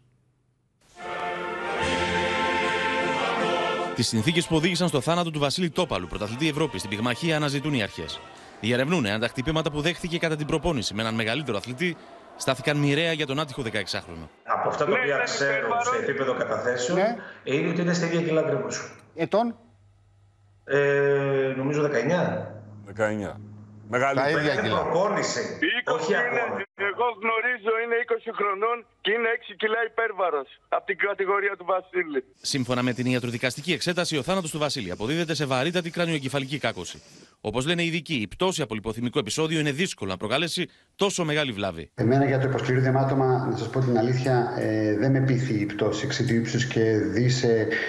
[3.95, 7.83] Τις συνθήκες που οδήγησαν στο θάνατο του Βασίλη Τόπαλου, πρωταθλητή Ευρώπης στην πυγμαχία, αναζητούν οι
[7.83, 8.19] αρχές.
[8.59, 11.97] Διερευνούν αν τα χτυπήματα που δέχθηκε κατά την προπόνηση με έναν μεγαλύτερο αθλητή
[12.37, 14.27] στάθηκαν μοιραία για τον άτυχο 16χρονο.
[14.43, 17.15] Από αυτά τα ναι, οποία ναι, ξέρω σε επίπεδο καταθέσεων ναι.
[17.43, 18.91] είναι ότι είναι στα ίδια κιλά ακριβώς.
[19.15, 19.55] Ετών.
[20.65, 21.87] Ε, νομίζω 19.
[22.97, 23.33] 19.
[23.89, 24.81] Μεγάλη τα ίδια κιλά.
[24.81, 25.59] Προπόνηση.
[25.85, 26.65] Όχι ακόμα.
[26.91, 32.23] Εγώ γνωρίζω είναι 20 χρονών και είναι 6 κιλά υπέρβαρος από την κατηγορία του Βασίλη.
[32.41, 37.01] Σύμφωνα με την ιατροδικαστική εξέταση, ο θάνατος του Βασίλη αποδίδεται σε βαρύτατη κρανιοεγκεφαλική κάκωση.
[37.41, 41.51] Όπως λένε οι ειδικοί, η πτώση από λιποθυμικό επεισόδιο είναι δύσκολο να προκαλέσει τόσο μεγάλη
[41.51, 41.89] βλάβη.
[41.95, 45.65] Εμένα για το υποσκληρό αιμάτωμα, να σας πω την αλήθεια, ε, δεν με πείθει η
[45.65, 47.29] πτώση εξαιτία ύψους και δι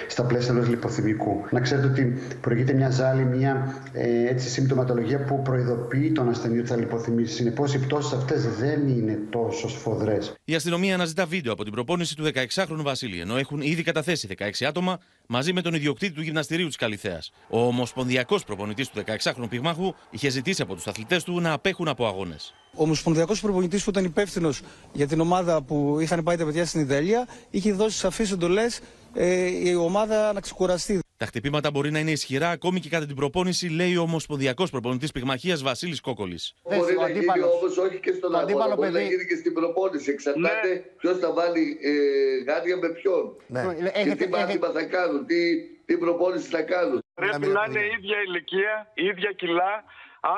[0.07, 1.45] στα πλαίσια ενός λιποθυμικού.
[1.51, 6.67] Να ξέρετε ότι προηγείται μια ζάλη, μια ε, έτσι, συμπτωματολογία που προειδοποιεί τον ασθενή ότι
[6.67, 7.33] θα λιποθυμήσει.
[7.33, 10.33] Συνεπώς, οι πτώσεις αυτές δεν είναι τόσο σφοδρές.
[10.45, 14.65] Η αστυνομία αναζητά βίντεο από την προπόνηση του 16χρονου Βασίλη, ενώ έχουν ήδη καταθέσει 16
[14.67, 14.99] άτομα
[15.31, 17.19] μαζί με τον ιδιοκτήτη του γυμναστηρίου της Καλιθέα.
[17.49, 22.07] Ο Ομοσπονδιακός προπονητής του 16χρονου πυγμάχου είχε ζητήσει από τους αθλητές του να απέχουν από
[22.07, 22.53] αγώνες.
[22.75, 24.61] Ο Ομοσπονδιακός προπονητής που ήταν υπεύθυνος
[24.93, 28.79] για την ομάδα που είχαν πάει τα παιδιά στην Ιταλία είχε δώσει σαφείς εντολές
[29.13, 30.99] ε, η ομάδα να ξεκουραστεί.
[31.19, 35.11] Τα χτυπήματα μπορεί να είναι ισχυρά ακόμη και κατά την προπόνηση, λέει ο Ομοσπονδιακός Προπονητής
[35.11, 36.55] Πυγμαχίας Βασίλης Κόκολης.
[36.63, 40.11] Μπορεί να γίνει όμως όχι και στον αγώνα, μπορεί να γίνει και στην προπόνηση.
[40.11, 40.83] Εξαρτάται ναι.
[40.97, 43.35] ποιος θα βάλει ε, γάντια με ποιον.
[43.47, 43.61] Ναι.
[44.03, 45.39] Και τι μάθημα θα κάνουν, τι,
[45.85, 47.03] τι προπόνηση θα κάνουν.
[47.13, 49.83] Πρέπει να είναι η ίδια ηλικία, ίδια κιλά.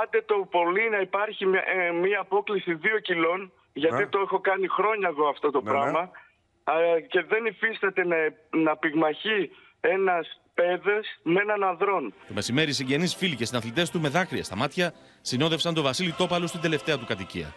[0.02, 4.08] Άντε το πολύ να υπάρχει μια, ε, μια απόκληση δύο κιλών, γιατί ναι.
[4.08, 6.02] το έχω κάνει χρόνια εγώ αυτό το ναι, πράγμα.
[6.02, 7.00] Ναι.
[7.02, 8.18] και δεν υφίσταται να,
[8.50, 10.41] να πυγμαχεί ένας
[11.24, 12.14] με έναν ανδρών.
[12.28, 16.48] Το μεσημέρι, συγγενείς φίλοι και συναθλητές του με δάκρυα στα μάτια συνόδευσαν τον Βασίλη Τόπαλο
[16.48, 17.54] στην τελευταία του κατοικία.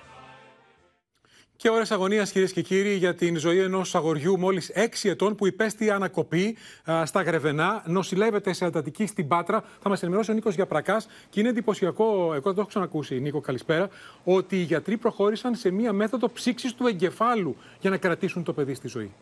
[1.57, 5.47] Και ώρες αγωνίας, κυρίες και κύριοι, για την ζωή ενός αγοριού μόλις 6 ετών που
[5.47, 6.57] υπέστη ανακοπή
[6.91, 7.83] α, στα Γρεβενά.
[7.87, 9.65] Νοσηλεύεται σε αντατική στην Πάτρα.
[9.81, 11.09] Θα μας ενημερώσει ο Νίκος Γιαπρακάς.
[11.31, 13.89] Και είναι εντυπωσιακό, εγώ δεν το έχω ξανακούσει, Νίκο, καλησπέρα,
[14.25, 18.75] ότι οι γιατροί προχώρησαν σε μία μέθοδο ψήξης του εγκεφάλου για να κρατήσουν το παιδί
[18.75, 19.13] στη ζωή.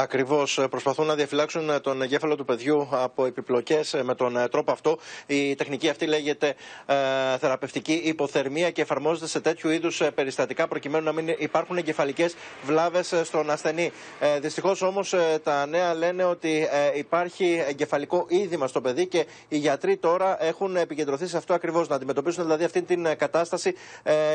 [0.00, 0.58] Ακριβώς.
[0.58, 4.72] Ε, προσπαθούν να διαφυλάξουν ε, τον εγκέφαλο του παιδιού από επιπλοκές ε, με τον τρόπο
[4.72, 4.98] αυτό.
[5.26, 6.54] Η τεχνική αυτή λέγεται
[6.86, 6.94] ε,
[7.38, 13.50] θεραπευτική υποθερμία και εφαρμόζεται σε τέτοιου είδους περιστατικά προκειμένου να μην υπάρχουν εγκεφαλικές βλάβες στον
[13.50, 13.92] ασθενή.
[14.20, 19.96] Ε, Δυστυχώς όμως τα νέα λένε ότι υπάρχει εγκεφαλικό είδημα στο παιδί και οι γιατροί
[19.96, 21.88] τώρα έχουν επικεντρωθεί σε αυτό ακριβώς.
[21.88, 23.74] Να αντιμετωπίσουν δηλαδή αυτή την κατάσταση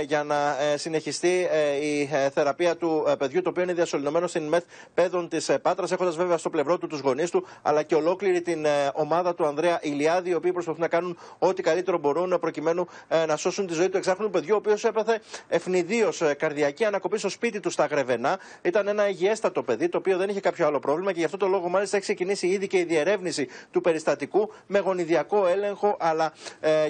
[0.05, 1.47] για να συνεχιστεί
[1.81, 6.37] η θεραπεία του παιδιού, το οποίο είναι διασωληνωμένο στην ΜΕΘ παιδών της Πάτρας, έχοντας βέβαια
[6.37, 10.29] στο πλευρό του τους γονείς του, αλλά και ολόκληρη την ε, ομάδα του Ανδρέα Ηλιάδη,
[10.29, 13.97] οι οποίοι προσπαθούν να κάνουν ό,τι καλύτερο μπορούν προκειμένου ε, να σώσουν τη ζωή του
[13.97, 18.39] εξάχρονου παιδιού, ο οποίος έπαθε ευνηδίως ε, καρδιακή ανακοπή στο σπίτι του στα Γρεβενά.
[18.61, 21.47] Ήταν ένα υγιέστατο παιδί, το οποίο δεν είχε κάποιο άλλο πρόβλημα και γι' αυτό το
[21.47, 26.33] λόγο μάλιστα έχει ξεκινήσει ήδη και η διερεύνηση του περιστατικού με γονιδιακό έλεγχο αλλά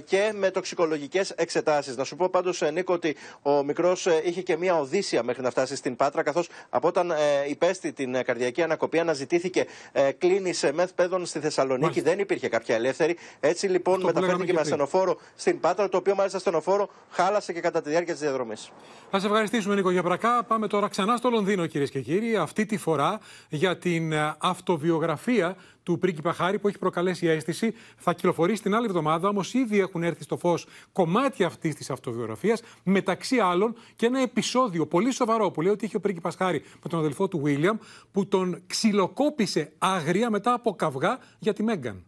[0.05, 1.97] και με τοξικολογικές εξετάσεις.
[1.97, 5.75] Να σου πω πάντως, Νίκο, ότι ο μικρός είχε και μία οδύσσια μέχρι να φτάσει
[5.75, 7.13] στην Πάτρα, καθώς από όταν
[7.47, 11.85] υπέστη την καρδιακή καρδιακή ανακοπή αναζητήθηκε ε, κλίνης σε μεθ παιδών στη Θεσσαλονίκη.
[11.85, 12.09] Μάλιστα.
[12.09, 13.17] Δεν υπήρχε κάποια ελεύθερη.
[13.39, 17.81] Έτσι λοιπόν Αυτό μεταφέρθηκε με ασθενοφόρο στην Πάτρα, το οποίο μάλιστα ασθενοφόρο χάλασε και κατά
[17.81, 18.71] τη διάρκεια της διαδρομής.
[19.09, 20.43] Θα σε ευχαριστήσουμε, Νίκο Γιαπρακά.
[20.43, 22.35] Πάμε τώρα ξανά στο Λονδίνο, κυρίες και κύριοι.
[22.35, 23.19] Αυτή τη φορά
[23.49, 27.73] για την ε, αυτοβιογραφία του πρίγκιπα Χάρη που έχει προκαλέσει αίσθηση.
[27.97, 32.61] Θα κυκλοφορήσει την άλλη εβδομάδα, όμως ήδη έχουν έρθει στο φως κομμάτια αυτής της αυτοβιογραφίας.
[32.83, 36.89] Μεταξύ άλλων και ένα επεισόδιο πολύ σοβαρό που λέει ότι είχε ο πρίγκιπα Χάρη με
[36.89, 37.77] τον αδελφό του Βίλιαμ
[38.11, 42.05] που τον ξυλοκόπησε άγρια μετά από καυγά για τη Μέγκαν.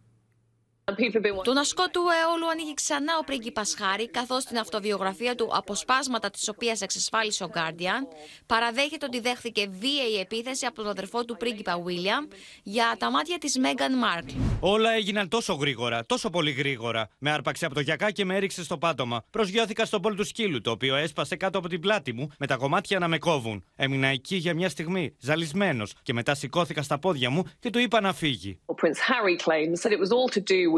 [1.44, 6.48] Τον ασκό του αιώλου ανοίγει ξανά ο πρίγκιπας Χάρη, καθώς στην αυτοβιογραφία του Αποσπάσματα της
[6.48, 8.16] οποίας εξασφάλισε ο Guardian,
[8.46, 12.32] παραδέχεται ότι δέχθηκε βίαιη επίθεση από τον αδερφό του πρίγκιπα William
[12.62, 14.34] για τα μάτια της Μέγαν Μάρκλ.
[14.60, 17.08] Όλα έγιναν τόσο γρήγορα, τόσο πολύ γρήγορα.
[17.18, 19.24] Με άρπαξε από το γιακά και με έριξε στο πάτωμα.
[19.30, 22.56] Προσγειώθηκα στον πόλ του σκύλου, το οποίο έσπασε κάτω από την πλάτη μου, με τα
[22.56, 23.64] κομμάτια να με κόβουν.
[23.76, 28.00] Έμεινα εκεί για μια στιγμή, ζαλισμένος, και μετά σηκώθηκα στα πόδια μου και του είπα
[28.00, 28.58] να φύγει.
[28.66, 29.00] Prince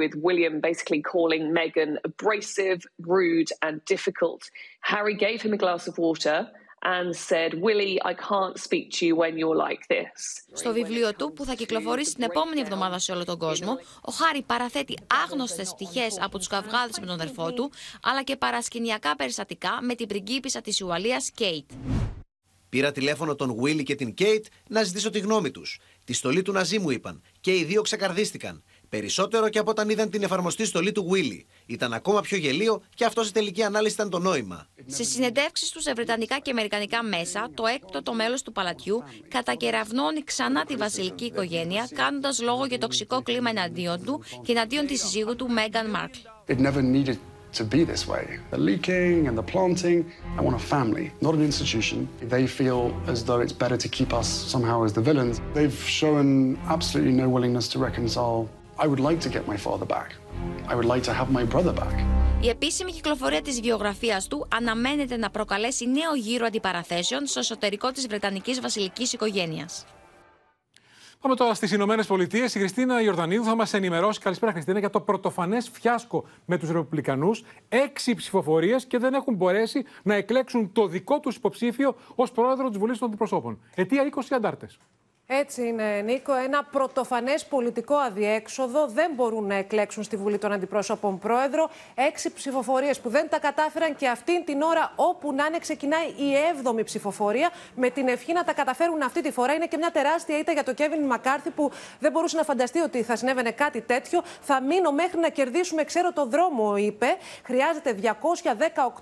[0.01, 3.51] Harry claims that it was all to do with William basically calling Meghan abrasive, rude,
[3.63, 4.51] and difficult.
[4.81, 6.49] Harry gave him a glass of water
[6.83, 10.45] and said, Willie, I can't speak to you when you're like this.
[10.53, 14.43] Στο βιβλίο του, που θα κυκλοφορήσει την επόμενη εβδομάδα σε όλο τον κόσμο, ο Χάρη
[14.43, 17.71] παραθέτει άγνωστες πτυχές από τους καυγάδες με τον αδερφό του,
[18.03, 21.71] αλλά και παρασκηνιακά περιστατικά με την πριγκίπισσα της Ουαλίας Κέιτ.
[22.69, 25.81] Πήρα τηλέφωνο τον Willie και την Κέιτ να ζητήσω τη γνώμη τους.
[26.05, 28.63] Τη στολή του Ναζί μου είπαν και οι δύο ξεκαρδίστηκαν.
[28.89, 31.45] Περισσότερο και από όταν είδαν την εφαρμοστή στολή του Willy.
[31.67, 34.67] Ήταν ακόμα πιο γελίο και αυτός σε τελική ανάλυση ήταν το νόημα.
[34.87, 40.65] Σε συνεντεύξεις τους σε βρετανικά και αμερικανικά μέσα, το έκτοτο μέλος του παλατιού κατακεραυνώνει ξανά
[40.65, 45.49] τη βασιλική οικογένεια, κάνοντας λόγο για τοξικό κλίμα εναντίον του και εναντίον της συζύγου του
[45.49, 46.19] Μέγαν Μάρκλ.
[47.53, 48.39] to be this way.
[48.51, 50.13] The leaking and the planting.
[50.37, 52.09] I want a family, not an institution.
[52.21, 55.41] They feel as though it's better to keep us somehow as the villains.
[55.55, 58.49] They've shown absolutely no willingness to reconcile
[58.81, 60.09] I would like to get my father back.
[60.69, 62.05] I would like to have my brother back.
[62.41, 68.07] Η επίσημη κυκλοφορία της βιογραφίας του αναμένεται να προκαλέσει νέο γύρο αντιπαραθέσεων στο εσωτερικό της
[68.07, 69.85] Βρετανικής βασιλικής οικογένειας.
[71.21, 72.55] Πάμε τώρα στις Ηνωμένες Πολιτείες.
[72.55, 74.21] Η Χριστίνα Ιορδανίδου θα μας ενημερώσει.
[74.21, 77.43] Καλησπέρα, Χριστίνα, για το πρωτοφανές φιάσκο με τους Ρεπουμπλικανούς.
[77.69, 82.79] Έξι ψηφοφορίες και δεν έχουν μπορέσει να εκλέξουν το δικό τους υποψήφιο ως πρόεδρο της
[82.79, 83.61] Βουλής των Αντιπροσώπων.
[83.75, 84.79] Αιτία 20 αντάρτες.
[85.31, 86.35] Έτσι είναι, Νίκο.
[86.35, 88.87] Ένα πρωτοφανές πολιτικό αδιέξοδο.
[88.87, 91.71] Δεν μπορούν να εκλέξουν στη Βουλή των Αντιπρόσωπων πρόεδρο.
[91.95, 96.35] Έξι ψηφοφορίες που δεν τα κατάφεραν και αυτήν την ώρα, όπου να είναι, ξεκινάει η
[96.51, 97.51] έβδομη ψηφοφορία.
[97.75, 99.55] Με την ευχή να τα καταφέρουν αυτή τη φορά.
[99.55, 103.03] Είναι και μια τεράστια ήττα για το Κέβιν Μακάρθι που δεν μπορούσε να φανταστεί ότι
[103.03, 104.23] θα συνέβαινε κάτι τέτοιο.
[104.41, 107.07] Θα μείνω μέχρι να κερδίσουμε, ξέρω το δρόμο, είπε.
[107.45, 107.97] Χρειάζεται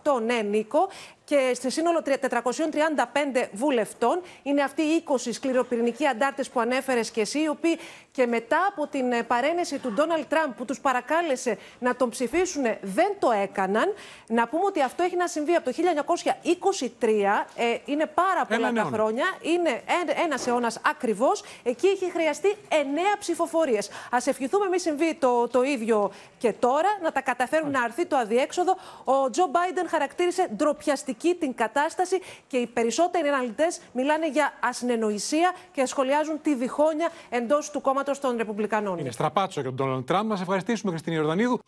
[0.02, 0.88] 218 ναι, Νίκο
[1.26, 4.22] και σε σύνολο 435 βουλευτών.
[4.42, 7.78] Είναι αυτοί οι 20 σκληροπυρηνικοί αντάρτες που ανέφερες και εσύ, οι οποίοι
[8.12, 12.62] και μετά από την ε, παρένεση του Ντόναλτ Τραμπ που τους παρακάλεσε να τον ψηφίσουν,
[12.82, 13.94] δεν το έκαναν.
[14.26, 15.76] Να πούμε ότι αυτό έχει να συμβεί από το
[17.00, 17.08] 1923.
[17.56, 19.24] Ε, είναι πάρα πολλά τα χρόνια.
[19.40, 19.82] Είναι
[20.24, 21.42] ένας αιώνας ακριβώς.
[21.62, 23.88] Εκεί έχει χρειαστεί εννέα ψηφοφορίες.
[23.88, 28.16] Α ευχηθούμε μη συμβεί το, το ίδιο και τώρα, να τα καταφέρουν να αρθεί το
[28.16, 28.76] αδιέξοδο.
[29.04, 35.86] Ο Τζο Μπάιντεν χαρακτήρισε ντροπιαστική την κατάσταση και οι περισσότεροι αναλυτές μιλάνε για ασυνεννοησία και
[35.86, 38.98] σχολιάζουν τη διχόνοια εντός του κόμματος των Ρεπουμπλικανών.
[38.98, 40.28] Είναι στραπάτσο για τον Ντόναλντ Τραμπ.
[40.28, 41.60] Να σε ευχαριστήσουμε, Χριστίνη Ιορδανίδου.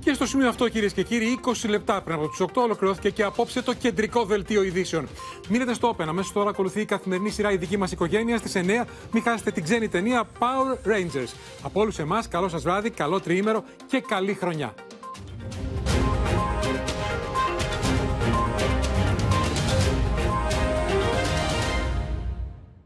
[0.00, 3.22] Και στο σημείο αυτό, κυρίες και κύριοι, 20 λεπτά πριν από του 8 ολοκληρώθηκε και
[3.22, 5.08] απόψε το κεντρικό δελτίο ειδήσεων.
[5.48, 6.04] Μείνετε στο Open.
[6.08, 8.84] Αμέσως τώρα ακολουθεί η καθημερινή σειρά Η δική μας οικογένεια στις 9.
[9.12, 11.34] Μην χάσετε την ξένη ταινία Power Rangers.
[11.62, 14.74] Από όλους εμάς, καλό σας βράδυ, καλό τριήμερο και καλή χρονιά.